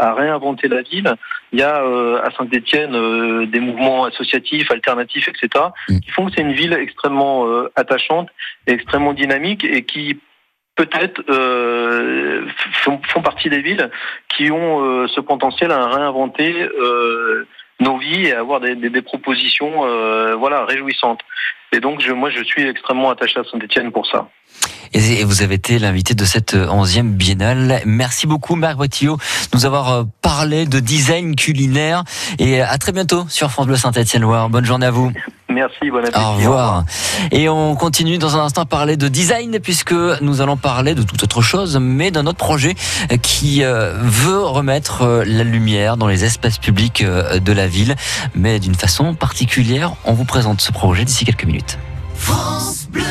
à 0.00 0.14
réinventer 0.14 0.66
la 0.68 0.82
ville. 0.82 1.14
Il 1.52 1.60
y 1.60 1.62
a 1.62 1.76
à 1.76 2.30
Saint-Étienne 2.36 3.46
des 3.46 3.60
mouvements 3.60 4.04
associatifs, 4.04 4.70
alternatifs, 4.70 5.28
etc., 5.28 5.66
mm. 5.88 6.00
qui 6.00 6.10
font 6.10 6.26
que 6.26 6.32
c'est 6.34 6.42
une 6.42 6.52
ville 6.52 6.72
extrêmement 6.72 7.46
attachante, 7.76 8.30
et 8.66 8.72
extrêmement 8.72 9.12
dynamique 9.12 9.64
et 9.64 9.84
qui 9.84 10.18
peut-être 10.76 11.22
euh, 11.28 12.46
font, 12.72 13.00
font, 13.06 13.22
partie 13.22 13.50
des 13.50 13.60
villes 13.60 13.90
qui 14.28 14.50
ont 14.50 14.84
euh, 14.84 15.06
ce 15.08 15.20
potentiel 15.20 15.70
à 15.70 15.88
réinventer 15.88 16.62
euh, 16.62 17.46
nos 17.82 17.98
vies 17.98 18.26
et 18.26 18.32
avoir 18.32 18.60
des, 18.60 19.02
propositions 19.02 19.84
euh, 19.84 20.34
voilà 20.36 20.64
réjouissantes. 20.64 21.20
Et 21.72 21.80
donc 21.80 22.00
je, 22.00 22.12
moi 22.12 22.30
je 22.30 22.42
suis 22.42 22.62
extrêmement 22.68 23.10
attaché 23.10 23.40
à 23.40 23.44
Saint-Etienne 23.44 23.92
pour 23.92 24.06
ça. 24.06 24.28
Et 24.94 25.24
vous 25.24 25.42
avez 25.42 25.54
été 25.54 25.78
l'invité 25.78 26.14
de 26.14 26.24
cette 26.24 26.54
11e 26.54 27.10
biennale. 27.12 27.80
Merci 27.86 28.26
beaucoup 28.26 28.56
Marc 28.56 28.76
Boitillot 28.76 29.16
de 29.16 29.56
nous 29.56 29.66
avoir 29.66 29.90
euh, 29.90 30.04
parlé 30.20 30.66
de 30.66 30.80
design 30.80 31.34
culinaire 31.34 32.04
et 32.38 32.60
à 32.60 32.76
très 32.78 32.92
bientôt 32.92 33.24
sur 33.28 33.50
France 33.50 33.66
Bleu 33.66 33.76
Saint-Etienne-Loire. 33.76 34.50
Bonne 34.50 34.64
journée 34.64 34.86
à 34.86 34.90
vous. 34.90 35.12
Merci, 35.48 35.90
bon 35.90 35.98
appétit. 35.98 36.18
Au 36.18 36.32
revoir. 36.32 36.84
Et 37.30 37.48
on 37.48 37.74
continue 37.74 38.18
dans 38.18 38.36
un 38.36 38.44
instant 38.44 38.62
à 38.62 38.66
parler 38.66 38.96
de 38.96 39.08
design 39.08 39.58
puisque 39.60 39.92
nous 39.92 40.40
allons 40.40 40.56
parler 40.56 40.94
de 40.94 41.02
toute 41.02 41.22
autre 41.22 41.42
chose, 41.42 41.78
mais 41.80 42.10
d'un 42.10 42.26
autre 42.26 42.38
projet 42.38 42.74
qui 43.22 43.62
euh, 43.62 43.94
veut 43.98 44.42
remettre 44.42 45.02
euh, 45.02 45.24
la 45.26 45.44
lumière 45.44 45.96
dans 45.96 46.06
les 46.06 46.24
espaces 46.24 46.58
publics 46.58 47.04
de 47.04 47.52
la 47.52 47.66
ville, 47.66 47.96
mais 48.34 48.60
d'une 48.60 48.74
façon 48.74 49.14
particulière. 49.14 49.94
On 50.04 50.14
vous 50.14 50.24
présente 50.24 50.60
ce 50.60 50.72
projet 50.72 51.04
d'ici 51.04 51.24
quelques 51.24 51.44
minutes. 51.44 51.78
France 52.22 52.86
Bleu. 52.88 53.02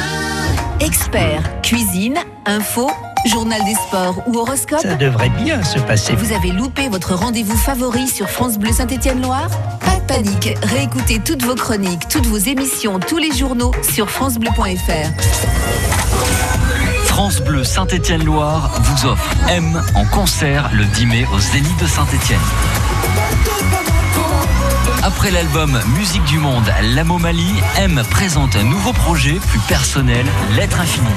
Experts, 0.79 1.43
cuisine, 1.61 2.17
info, 2.45 2.89
journal 3.25 3.61
des 3.65 3.73
sports 3.73 4.15
ou 4.25 4.37
horoscope 4.39 4.79
Ça 4.79 4.95
devrait 4.95 5.29
bien 5.29 5.61
se 5.63 5.79
passer. 5.79 6.13
Vous 6.15 6.33
avez 6.33 6.51
loupé 6.51 6.87
votre 6.87 7.13
rendez-vous 7.13 7.57
favori 7.57 8.07
sur 8.07 8.29
France 8.29 8.57
Bleu 8.57 8.71
Saint-Étienne-Loire? 8.71 9.49
Pas 9.81 9.97
de 9.97 10.05
panique, 10.07 10.57
réécoutez 10.63 11.19
toutes 11.19 11.43
vos 11.43 11.55
chroniques, 11.55 12.07
toutes 12.07 12.25
vos 12.25 12.37
émissions, 12.37 12.99
tous 12.99 13.17
les 13.17 13.35
journaux 13.35 13.73
sur 13.83 14.09
francebleu.fr. 14.09 15.09
France 17.05 17.41
Bleu 17.41 17.65
Saint-Étienne-Loire 17.65 18.71
vous 18.81 19.07
offre 19.07 19.29
M 19.49 19.83
en 19.93 20.05
concert 20.05 20.71
le 20.73 20.85
10 20.85 21.05
mai 21.05 21.25
au 21.35 21.39
Zénith 21.39 21.77
de 21.81 21.87
Saint-Étienne. 21.87 22.39
Après 25.13 25.29
l'album 25.29 25.77
Musique 25.97 26.23
du 26.23 26.39
Monde, 26.39 26.63
L'Amomalie, 26.81 27.53
M 27.77 28.01
présente 28.09 28.55
un 28.55 28.63
nouveau 28.63 28.93
projet 28.93 29.33
plus 29.49 29.59
personnel, 29.67 30.25
L'être 30.55 30.79
infini. 30.79 31.09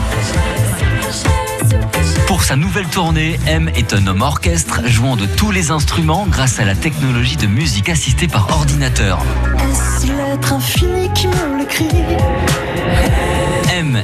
Pour 2.26 2.42
sa 2.42 2.56
nouvelle 2.56 2.88
tournée, 2.88 3.38
M 3.46 3.70
est 3.76 3.94
un 3.94 4.08
homme 4.08 4.22
orchestre 4.22 4.80
jouant 4.84 5.14
de 5.14 5.26
tous 5.26 5.52
les 5.52 5.70
instruments 5.70 6.26
grâce 6.28 6.58
à 6.58 6.64
la 6.64 6.74
technologie 6.74 7.36
de 7.36 7.46
musique 7.46 7.88
assistée 7.88 8.26
par 8.26 8.50
ordinateur. 8.50 9.22
Est-ce 9.58 10.06
qui 10.06 10.10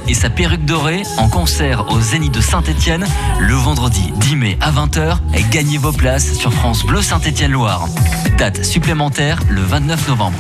Et 0.09 0.15
sa 0.15 0.31
perruque 0.31 0.65
dorée 0.65 1.03
en 1.17 1.29
concert 1.29 1.91
au 1.91 2.01
Zénith 2.01 2.33
de 2.33 2.41
Saint-Étienne 2.41 3.07
le 3.39 3.55
vendredi 3.55 4.13
10 4.17 4.37
mai 4.37 4.59
à 4.61 4.71
20h 4.71 5.19
et 5.35 5.43
gagnez 5.51 5.79
vos 5.79 5.93
places 5.93 6.35
sur 6.35 6.53
France 6.53 6.85
Bleu 6.85 7.03
Saint-Étienne-Loire. 7.03 7.87
Date 8.37 8.65
supplémentaire 8.65 9.39
le 9.49 9.63
29 9.63 10.09
novembre. 10.09 10.39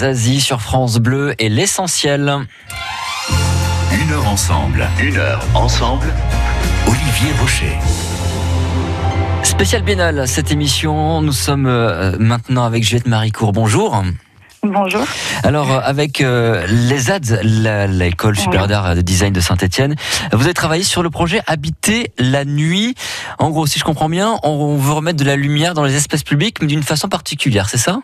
Zazie 0.00 0.40
sur 0.40 0.62
France 0.62 0.96
Bleu 0.96 1.34
et 1.38 1.50
l'essentiel. 1.50 2.46
Une 3.92 4.12
heure 4.12 4.26
ensemble, 4.26 4.88
une 4.98 5.18
heure 5.18 5.44
ensemble. 5.52 6.06
Olivier 6.86 7.32
Rocher. 7.38 7.76
Spécial 9.42 9.82
Biennale, 9.82 10.26
cette 10.26 10.52
émission. 10.52 11.20
Nous 11.20 11.34
sommes 11.34 11.66
euh, 11.66 12.16
maintenant 12.18 12.64
avec 12.64 12.82
Juliette 12.82 13.08
Maricourt. 13.08 13.52
Bonjour. 13.52 14.02
Bonjour. 14.62 15.02
Alors, 15.42 15.70
euh, 15.70 15.80
avec 15.82 16.22
euh, 16.22 16.66
les 16.66 17.10
ADS, 17.10 17.42
l'école 17.42 18.38
supérieure 18.38 18.68
d'art 18.68 18.92
et 18.92 18.94
de 18.94 19.02
design 19.02 19.34
de 19.34 19.40
Saint-Etienne, 19.40 19.96
vous 20.32 20.44
avez 20.44 20.54
travaillé 20.54 20.82
sur 20.82 21.02
le 21.02 21.10
projet 21.10 21.42
Habiter 21.46 22.10
la 22.16 22.46
nuit. 22.46 22.94
En 23.38 23.50
gros, 23.50 23.66
si 23.66 23.78
je 23.78 23.84
comprends 23.84 24.08
bien, 24.08 24.38
on 24.44 24.78
veut 24.78 24.92
remettre 24.92 25.18
de 25.18 25.24
la 25.24 25.36
lumière 25.36 25.74
dans 25.74 25.84
les 25.84 25.94
espaces 25.94 26.22
publics, 26.22 26.56
mais 26.62 26.68
d'une 26.68 26.82
façon 26.82 27.08
particulière, 27.10 27.68
c'est 27.68 27.76
ça? 27.76 28.00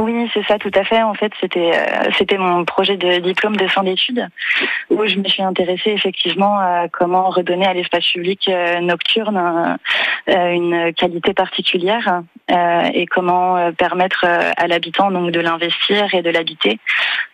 Oui, 0.00 0.28
c'est 0.34 0.44
ça, 0.46 0.58
tout 0.58 0.72
à 0.74 0.84
fait. 0.84 1.02
En 1.02 1.14
fait, 1.14 1.32
c'était 1.40 1.72
euh, 1.72 2.10
c'était 2.18 2.36
mon 2.36 2.64
projet 2.64 2.96
de 2.96 3.18
diplôme 3.18 3.56
de 3.56 3.68
fin 3.68 3.84
d'études 3.84 4.28
où 4.90 5.06
je 5.06 5.16
me 5.16 5.28
suis 5.28 5.42
intéressée 5.42 5.90
effectivement 5.90 6.58
à 6.58 6.88
comment 6.88 7.30
redonner 7.30 7.66
à 7.66 7.74
l'espace 7.74 8.06
public 8.06 8.48
euh, 8.48 8.80
nocturne 8.80 9.36
euh, 9.36 10.32
euh, 10.32 10.50
une 10.50 10.92
qualité 10.94 11.34
particulière 11.34 12.22
et 12.92 13.06
comment 13.06 13.72
permettre 13.72 14.24
à 14.24 14.66
l'habitant 14.66 15.10
donc 15.10 15.30
de 15.30 15.40
l'investir 15.40 16.12
et 16.12 16.20
de 16.20 16.28
l'habiter 16.28 16.78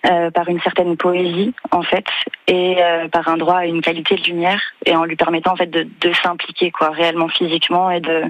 par 0.02 0.48
une 0.48 0.60
certaine 0.60 0.96
poésie 0.96 1.52
en 1.72 1.82
fait 1.82 2.04
et 2.46 2.76
par 3.10 3.26
un 3.26 3.36
droit 3.36 3.56
à 3.56 3.66
une 3.66 3.80
qualité 3.80 4.14
de 4.14 4.22
lumière 4.22 4.60
et 4.86 4.94
en 4.94 5.04
lui 5.04 5.16
permettant 5.16 5.52
en 5.52 5.56
fait 5.56 5.66
de, 5.66 5.88
de 6.00 6.12
s'impliquer 6.22 6.70
quoi 6.70 6.90
réellement 6.90 7.28
physiquement 7.28 7.90
et 7.90 8.00
de 8.00 8.22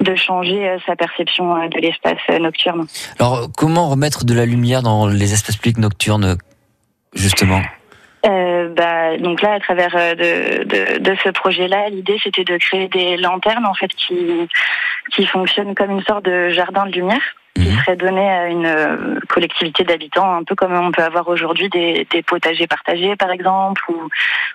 de 0.00 0.14
changer 0.14 0.68
euh, 0.68 0.78
sa 0.86 0.96
perception 0.96 1.56
euh, 1.56 1.68
de 1.68 1.78
l'espace 1.78 2.18
euh, 2.30 2.38
nocturne. 2.38 2.86
Alors, 3.18 3.48
comment 3.56 3.88
remettre 3.88 4.24
de 4.24 4.34
la 4.34 4.46
lumière 4.46 4.82
dans 4.82 5.06
les 5.06 5.32
espaces 5.32 5.56
publics 5.56 5.78
nocturnes, 5.78 6.36
justement? 7.14 7.62
Euh, 8.26 8.68
bah, 8.74 9.16
donc 9.18 9.40
là, 9.42 9.54
à 9.54 9.60
travers 9.60 9.90
de, 10.16 10.64
de, 10.64 10.98
de 10.98 11.16
ce 11.24 11.30
projet-là, 11.30 11.88
l'idée 11.88 12.18
c'était 12.22 12.44
de 12.44 12.56
créer 12.58 12.88
des 12.88 13.16
lanternes 13.16 13.64
en 13.64 13.74
fait 13.74 13.88
qui 13.88 14.16
qui 15.12 15.26
fonctionnent 15.26 15.74
comme 15.74 15.90
une 15.90 16.02
sorte 16.02 16.24
de 16.24 16.50
jardin 16.50 16.86
de 16.86 16.92
lumière 16.92 17.22
qui 17.54 17.68
Mhm. 17.68 17.78
serait 17.78 17.96
donné 17.96 18.28
à 18.30 18.46
une 18.48 18.66
euh, 18.66 19.18
collectivité 19.28 19.84
d'habitants, 19.84 20.34
un 20.36 20.44
peu 20.44 20.54
comme 20.54 20.72
on 20.72 20.92
peut 20.92 21.02
avoir 21.02 21.28
aujourd'hui 21.28 21.68
des, 21.68 22.06
des 22.10 22.22
potagers 22.22 22.66
partagés 22.66 23.16
par 23.16 23.30
exemple, 23.30 23.82
ou, 23.88 24.08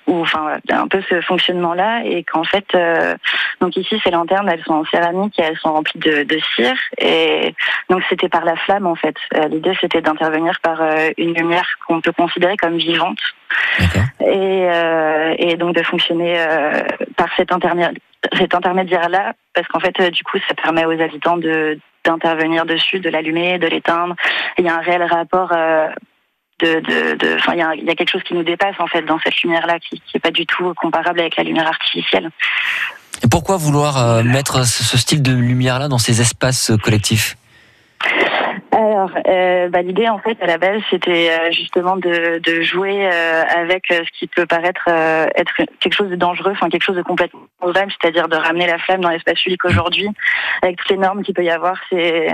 ou 0.08 0.22
enfin 0.22 0.58
un 0.70 0.88
peu 0.88 1.02
ce 1.10 1.20
fonctionnement-là, 1.22 2.04
et 2.06 2.24
qu'en 2.24 2.44
fait, 2.44 2.66
euh, 2.74 3.16
donc 3.60 3.76
ici 3.76 4.00
ces 4.04 4.12
lanternes, 4.12 4.50
elles 4.50 4.64
sont 4.64 4.76
en 4.76 4.86
céramique 4.86 5.38
et 5.40 5.44
elles 5.44 5.58
sont 5.58 5.74
remplies 5.74 6.00
de, 6.00 6.24
de 6.24 6.40
cire, 6.56 6.78
et 6.98 7.54
donc 7.90 8.02
c'était 8.10 8.30
par 8.30 8.46
la 8.46 8.56
flamme 8.56 8.88
en 8.88 8.96
fait. 8.96 9.16
Euh, 9.36 9.48
L'idée 9.50 9.78
c'était 9.82 10.02
d'intervenir 10.02 10.60
par 10.62 10.82
euh, 10.82 11.10
une 11.18 11.34
lumière 11.34 11.68
qu'on 11.88 12.02
peut 12.02 12.14
considérer 12.14 12.58
comme 12.58 12.78
vivante. 12.78 13.20
Et, 14.22 14.26
euh, 14.26 15.36
et 15.38 15.56
donc 15.56 15.76
de 15.76 15.84
fonctionner 15.84 16.36
euh, 16.38 16.82
par 17.16 17.28
cet, 17.38 17.52
intermédiaire 17.52 17.92
cet 18.38 18.56
intermédiaire-là, 18.56 19.34
parce 19.54 19.68
qu'en 19.68 19.80
fait, 19.80 19.98
euh, 20.00 20.10
du 20.10 20.24
coup, 20.24 20.38
ça 20.48 20.56
permet 20.56 20.86
aux 20.86 21.00
habitants 21.00 21.38
de 21.38 21.80
d'intervenir 22.06 22.66
dessus, 22.66 23.00
de 23.00 23.10
l'allumer, 23.10 23.58
de 23.58 23.68
l'éteindre. 23.68 24.16
Il 24.58 24.66
y 24.66 24.70
a 24.70 24.76
un 24.76 24.82
réel 24.82 25.04
rapport. 25.04 25.52
euh, 25.52 25.90
de, 26.60 26.82
il 27.54 27.86
y 27.86 27.90
a, 27.90 27.96
quelque 27.96 28.12
chose 28.12 28.24
qui 28.24 28.34
nous 28.34 28.44
dépasse 28.44 28.76
en 28.80 28.88
fait 28.88 29.02
dans 29.02 29.20
cette 29.20 29.42
lumière-là, 29.42 29.78
qui 29.80 30.02
n'est 30.14 30.22
pas 30.22 30.32
du 30.32 30.46
tout 30.46 30.74
comparable 30.76 31.20
avec 31.20 31.36
la 31.36 31.44
lumière 31.44 31.68
artificielle. 31.68 32.30
Et 33.24 33.28
pourquoi 33.28 33.58
vouloir 33.58 33.98
euh, 33.98 34.24
mettre 34.24 34.66
ce, 34.66 34.98
style 34.98 35.22
de 35.22 35.34
lumière-là 35.34 35.88
dans 35.88 35.98
ces 35.98 36.22
espaces 36.22 36.72
collectifs? 36.82 37.36
Alors, 38.76 39.10
euh, 39.30 39.70
bah, 39.70 39.82
l'idée 39.82 40.10
en 40.10 40.20
fait 40.20 40.38
à 40.42 40.48
la 40.48 40.58
base, 40.58 40.82
c'était 40.90 41.30
euh, 41.32 41.50
justement 41.52 41.96
de, 41.96 42.40
de 42.40 42.62
jouer 42.62 43.08
euh, 43.10 43.44
avec 43.56 43.90
euh, 43.90 44.02
ce 44.04 44.20
qui 44.20 44.28
peut 44.28 44.46
paraître 44.46 44.84
euh, 44.90 45.28
être 45.36 45.54
quelque 45.80 45.94
chose 45.94 46.10
de 46.10 46.18
dangereux, 46.18 46.52
enfin 46.52 46.68
quelque 46.68 46.84
chose 46.84 46.98
de 46.98 47.02
complètement 47.02 47.40
horrible, 47.62 47.94
c'est-à-dire 48.02 48.28
de 48.28 48.36
ramener 48.36 48.68
la 48.68 48.78
flamme 48.78 49.00
dans 49.00 49.12
l'espace 49.12 49.42
public 49.42 49.64
aujourd'hui, 49.64 50.10
avec 50.62 50.76
toutes 50.76 50.90
les 50.90 50.98
normes 50.98 51.24
qu'il 51.24 51.34
peut 51.34 51.46
y 51.46 51.50
avoir. 51.50 51.78
C'est 51.90 52.28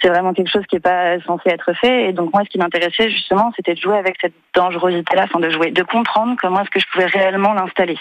c'est 0.00 0.08
vraiment 0.08 0.32
quelque 0.32 0.52
chose 0.52 0.64
qui 0.68 0.76
n'est 0.76 0.80
pas 0.80 1.18
censé 1.26 1.50
être 1.50 1.72
fait. 1.72 2.10
Et 2.10 2.12
donc 2.12 2.32
moi, 2.32 2.44
ce 2.44 2.48
qui 2.48 2.58
m'intéressait 2.58 3.10
justement, 3.10 3.52
c'était 3.56 3.74
de 3.74 3.80
jouer 3.80 3.98
avec 3.98 4.14
cette 4.20 4.34
dangerosité-là, 4.54 5.24
enfin 5.24 5.40
de 5.40 5.50
jouer, 5.50 5.72
de 5.72 5.82
comprendre 5.82 6.36
comment 6.40 6.60
est-ce 6.60 6.70
que 6.70 6.78
je 6.78 6.86
pouvais 6.92 7.06
réellement 7.06 7.54
l'installer, 7.54 7.98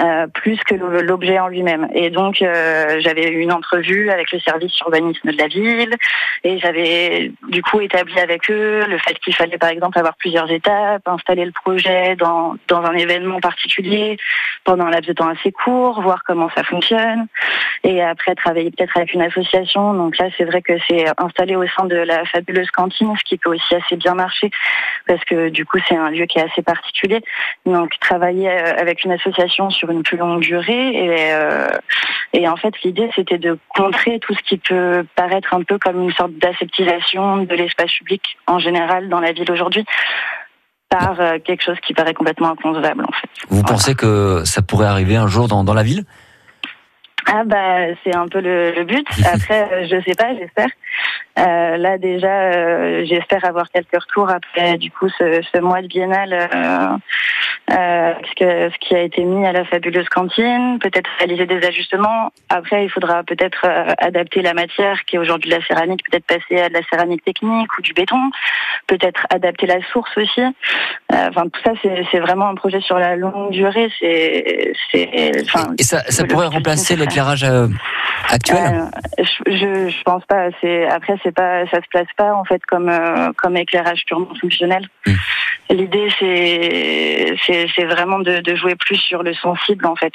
euh, 0.00 0.26
plus 0.34 0.58
que 0.64 0.74
l'objet 0.74 1.38
en 1.38 1.46
lui-même. 1.46 1.86
Et 1.94 2.10
donc 2.10 2.38
j'avais 2.38 3.30
eu 3.30 3.38
une 3.38 3.52
entrevue 3.52 4.10
avec 4.10 4.32
le 4.32 4.40
service 4.40 4.76
urbanisme 4.80 5.30
de 5.30 5.38
la 5.38 5.46
ville. 5.46 5.94
Et 6.42 6.58
j'avais 6.58 6.95
du 7.48 7.62
coup 7.62 7.80
établi 7.80 8.18
avec 8.18 8.50
eux 8.50 8.84
le 8.86 8.98
fait 8.98 9.14
qu'il 9.18 9.34
fallait 9.34 9.58
par 9.58 9.70
exemple 9.70 9.98
avoir 9.98 10.16
plusieurs 10.16 10.50
étapes, 10.50 11.06
installer 11.06 11.44
le 11.44 11.52
projet 11.52 12.16
dans, 12.16 12.56
dans 12.68 12.82
un 12.82 12.94
événement 12.94 13.40
particulier 13.40 14.16
pendant 14.64 14.86
un 14.86 14.90
laps 14.90 15.08
de 15.08 15.12
temps 15.12 15.28
assez 15.28 15.52
court, 15.52 16.00
voir 16.02 16.22
comment 16.24 16.50
ça 16.54 16.64
fonctionne. 16.64 17.26
Et 17.84 18.02
après 18.02 18.34
travailler 18.34 18.70
peut-être 18.70 18.96
avec 18.96 19.12
une 19.12 19.22
association. 19.22 19.94
Donc 19.94 20.18
là 20.18 20.26
c'est 20.36 20.44
vrai 20.44 20.62
que 20.62 20.74
c'est 20.88 21.06
installé 21.18 21.56
au 21.56 21.66
sein 21.68 21.84
de 21.84 21.96
la 21.96 22.24
fabuleuse 22.26 22.70
cantine, 22.70 23.14
ce 23.16 23.24
qui 23.24 23.36
peut 23.36 23.50
aussi 23.50 23.74
assez 23.74 23.96
bien 23.96 24.14
marcher 24.14 24.50
parce 25.06 25.24
que 25.24 25.48
du 25.48 25.64
coup 25.64 25.78
c'est 25.88 25.96
un 25.96 26.10
lieu 26.10 26.26
qui 26.26 26.38
est 26.38 26.42
assez 26.42 26.62
particulier. 26.62 27.20
Donc 27.64 27.98
travailler 28.00 28.50
euh, 28.50 28.72
avec 28.76 29.04
une 29.04 29.12
association 29.12 29.70
sur 29.70 29.90
une 29.90 30.02
plus 30.02 30.16
longue 30.16 30.40
durée 30.40 30.88
et, 30.88 31.32
euh, 31.32 31.68
et 32.32 32.48
en 32.48 32.56
fait 32.56 32.74
l'idée 32.82 33.08
c'était 33.14 33.38
de 33.38 33.58
contrer 33.68 34.18
tout 34.20 34.34
ce 34.34 34.42
qui 34.42 34.58
peut 34.58 35.04
paraître 35.14 35.54
un 35.54 35.62
peu 35.62 35.78
comme 35.78 36.02
une 36.02 36.12
sorte 36.12 36.32
de 36.86 37.54
l'espace 37.54 37.92
public 37.92 38.22
en 38.46 38.58
général 38.58 39.08
dans 39.08 39.20
la 39.20 39.32
ville 39.32 39.50
aujourd'hui 39.50 39.84
par 40.88 41.20
euh, 41.20 41.38
quelque 41.44 41.62
chose 41.62 41.78
qui 41.86 41.94
paraît 41.94 42.14
complètement 42.14 42.50
inconcevable 42.50 43.04
en 43.06 43.12
fait. 43.12 43.28
Vous 43.48 43.56
Voilà. 43.60 43.68
pensez 43.68 43.94
que 43.94 44.42
ça 44.44 44.62
pourrait 44.62 44.86
arriver 44.86 45.16
un 45.16 45.26
jour 45.26 45.48
dans, 45.48 45.64
dans 45.64 45.74
la 45.74 45.82
ville? 45.82 46.04
Ah 47.26 47.42
bah 47.44 47.92
c'est 48.04 48.14
un 48.14 48.28
peu 48.28 48.40
le, 48.40 48.72
le 48.72 48.84
but. 48.84 49.06
Après 49.32 49.68
euh, 49.72 49.86
je 49.90 50.00
sais 50.06 50.14
pas, 50.14 50.34
j'espère. 50.38 50.68
Euh, 51.38 51.76
là 51.76 51.98
déjà 51.98 52.28
euh, 52.28 53.04
j'espère 53.04 53.44
avoir 53.44 53.68
quelques 53.70 54.00
retours 54.00 54.30
après 54.30 54.78
du 54.78 54.90
coup 54.90 55.10
ce, 55.18 55.42
ce 55.52 55.58
mois 55.60 55.82
de 55.82 55.86
biennale 55.86 56.32
euh, 56.32 56.96
euh, 57.76 58.14
ce, 58.26 58.34
que- 58.36 58.70
ce 58.72 58.78
qui 58.80 58.94
a 58.94 59.02
été 59.02 59.22
mis 59.22 59.46
à 59.46 59.52
la 59.52 59.64
fabuleuse 59.66 60.08
cantine, 60.08 60.78
peut-être 60.80 61.10
réaliser 61.18 61.44
des 61.44 61.62
ajustements. 61.66 62.30
Après 62.48 62.84
il 62.84 62.90
faudra 62.90 63.22
peut-être 63.22 63.60
euh, 63.66 63.92
adapter 63.98 64.40
la 64.40 64.54
matière 64.54 65.04
qui 65.04 65.16
est 65.16 65.18
aujourd'hui 65.18 65.50
de 65.50 65.56
la 65.56 65.62
céramique, 65.66 66.00
peut-être 66.10 66.24
passer 66.24 66.58
à 66.62 66.68
de 66.70 66.74
la 66.74 66.82
céramique 66.90 67.22
technique 67.24 67.68
ou 67.78 67.82
du 67.82 67.92
béton, 67.92 68.30
peut-être 68.86 69.26
adapter 69.28 69.66
la 69.66 69.82
source 69.92 70.16
aussi. 70.16 70.40
Euh, 70.40 70.52
Enfin 71.28 71.44
tout 71.52 71.60
ça 71.64 71.72
c'est 71.82 72.18
vraiment 72.20 72.46
un 72.48 72.54
projet 72.54 72.80
sur 72.80 72.98
la 72.98 73.14
longue 73.16 73.50
durée. 73.50 73.90
C'est 74.00 74.72
c'est 74.90 75.42
enfin 75.44 75.74
Et 75.78 75.82
ça, 75.82 76.00
ça 76.08 76.24
pourrait 76.24 76.46
remplacer 76.46 76.96
l'éclairage 76.96 77.44
euh, 77.44 77.66
actuel 78.32 78.84
je, 79.18 79.24
je 79.54 79.88
je 79.90 80.02
pense 80.04 80.24
pas. 80.26 80.48
C'est 80.60 80.86
après 80.88 81.14
c'est 81.26 81.34
pas 81.34 81.66
ça 81.66 81.78
se 81.82 81.88
place 81.90 82.06
pas 82.16 82.32
en 82.32 82.44
fait 82.44 82.64
comme 82.66 82.88
euh, 82.88 83.32
comme 83.36 83.56
éclairage 83.56 84.04
purement 84.06 84.32
fonctionnel. 84.40 84.88
Mm. 85.06 85.12
L'idée 85.70 86.08
c'est 86.18 87.84
vraiment 87.84 88.20
de, 88.20 88.40
de 88.40 88.54
jouer 88.54 88.76
plus 88.76 88.96
sur 88.96 89.22
le 89.22 89.34
sensible 89.34 89.86
en 89.86 89.96
fait. 89.96 90.12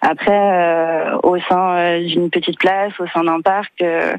Après 0.00 0.30
euh, 0.32 1.16
au 1.22 1.38
sein 1.40 1.76
euh, 1.76 2.06
d'une 2.06 2.30
petite 2.30 2.58
place, 2.58 2.92
au 2.98 3.06
sein 3.08 3.24
d'un 3.24 3.40
parc, 3.40 3.72
euh, 3.82 4.14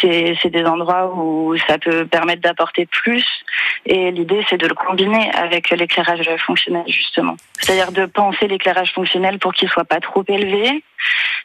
c'est 0.00 0.50
des 0.50 0.64
endroits 0.64 1.12
où 1.14 1.56
ça 1.66 1.78
peut 1.78 2.06
permettre 2.06 2.42
d'apporter 2.42 2.86
plus. 2.86 3.26
Et 3.86 4.10
l'idée 4.10 4.44
c'est 4.48 4.58
de 4.58 4.68
le 4.68 4.74
combiner 4.74 5.30
avec 5.34 5.70
l'éclairage 5.70 6.28
fonctionnel 6.38 6.84
justement. 6.86 7.36
C'est-à-dire 7.58 7.92
de 7.92 8.06
penser 8.06 8.46
l'éclairage 8.46 8.92
fonctionnel 8.92 9.38
pour 9.38 9.52
qu'il 9.52 9.68
soit 9.68 9.84
pas 9.84 10.00
trop 10.00 10.24
élevé, 10.28 10.82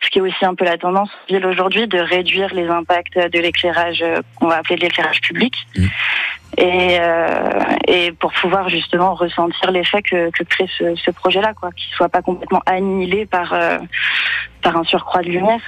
ce 0.02 0.10
qui 0.10 0.20
est 0.20 0.22
aussi 0.22 0.46
un 0.46 0.56
peu 0.56 0.66
la 0.66 0.78
tendance 0.78 1.10
en 1.10 1.34
ville 1.34 1.46
aujourd'hui 1.46 1.88
de 1.88 2.00
réduire 2.00 2.54
les 2.54 2.68
impacts 2.68 3.18
de 3.18 3.40
l'éclairage 3.40 4.02
euh, 4.02 4.22
qu'on 4.36 4.48
va 4.48 4.58
appeler 4.58 4.76
de 4.76 4.82
l'éclairage 4.82 5.22
public. 5.22 5.56
Mm. 5.76 5.86
Et, 6.58 6.98
euh, 7.00 7.60
et 7.88 8.12
pour 8.12 8.34
pouvoir 8.34 8.68
justement 8.70 9.14
ressentir 9.14 9.72
l'effet 9.72 10.02
que, 10.02 10.30
que 10.32 10.44
crée 10.44 10.68
ce, 10.78 10.96
ce 10.96 11.12
projet-là, 11.12 11.54
quoi, 11.54 11.70
qu'il 11.72 11.90
soit 11.96 12.10
pas 12.10 12.22
complètement 12.22 12.62
annihilé 12.66 13.26
par 13.26 13.54
euh, 13.54 13.78
par 14.62 14.76
un 14.76 14.84
surcroît 14.84 15.22
de 15.22 15.30
lumière. 15.30 15.62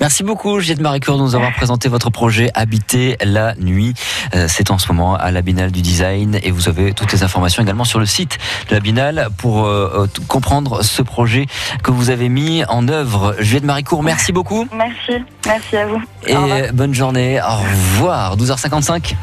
Merci 0.00 0.22
beaucoup, 0.22 0.60
Juliette 0.60 0.80
Maricourt, 0.80 1.18
de 1.18 1.22
nous 1.22 1.34
avoir 1.34 1.52
présenté 1.52 1.88
votre 1.90 2.08
projet 2.08 2.50
Habiter 2.54 3.16
la 3.22 3.54
nuit. 3.56 3.92
Euh, 4.34 4.46
C'est 4.48 4.70
en 4.70 4.78
ce 4.78 4.90
moment 4.90 5.14
à 5.16 5.30
la 5.30 5.42
Biennale 5.42 5.72
du 5.72 5.82
Design 5.82 6.38
et 6.42 6.50
vous 6.52 6.68
avez 6.70 6.94
toutes 6.94 7.12
les 7.12 7.22
informations 7.22 7.62
également 7.62 7.84
sur 7.84 7.98
le 7.98 8.06
site 8.06 8.38
de 8.70 8.74
la 8.76 8.80
Biennale 8.80 9.28
pour 9.36 9.66
euh, 9.66 10.06
comprendre 10.28 10.82
ce 10.82 11.02
projet 11.02 11.46
que 11.82 11.90
vous 11.90 12.08
avez 12.08 12.28
mis 12.30 12.64
en 12.68 12.88
œuvre. 12.88 13.34
Juliette 13.40 13.64
Maricourt, 13.64 14.02
merci 14.02 14.32
beaucoup 14.32 14.66
Merci, 14.74 15.22
merci 15.44 15.76
à 15.76 15.86
vous. 15.86 16.00
et 16.26 16.72
bonne 16.72 16.94
journée. 16.94 17.40
Au 17.42 17.56
revoir. 17.56 18.36
12h55. 18.38 19.14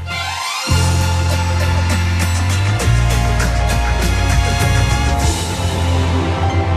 Bye. 0.67 1.04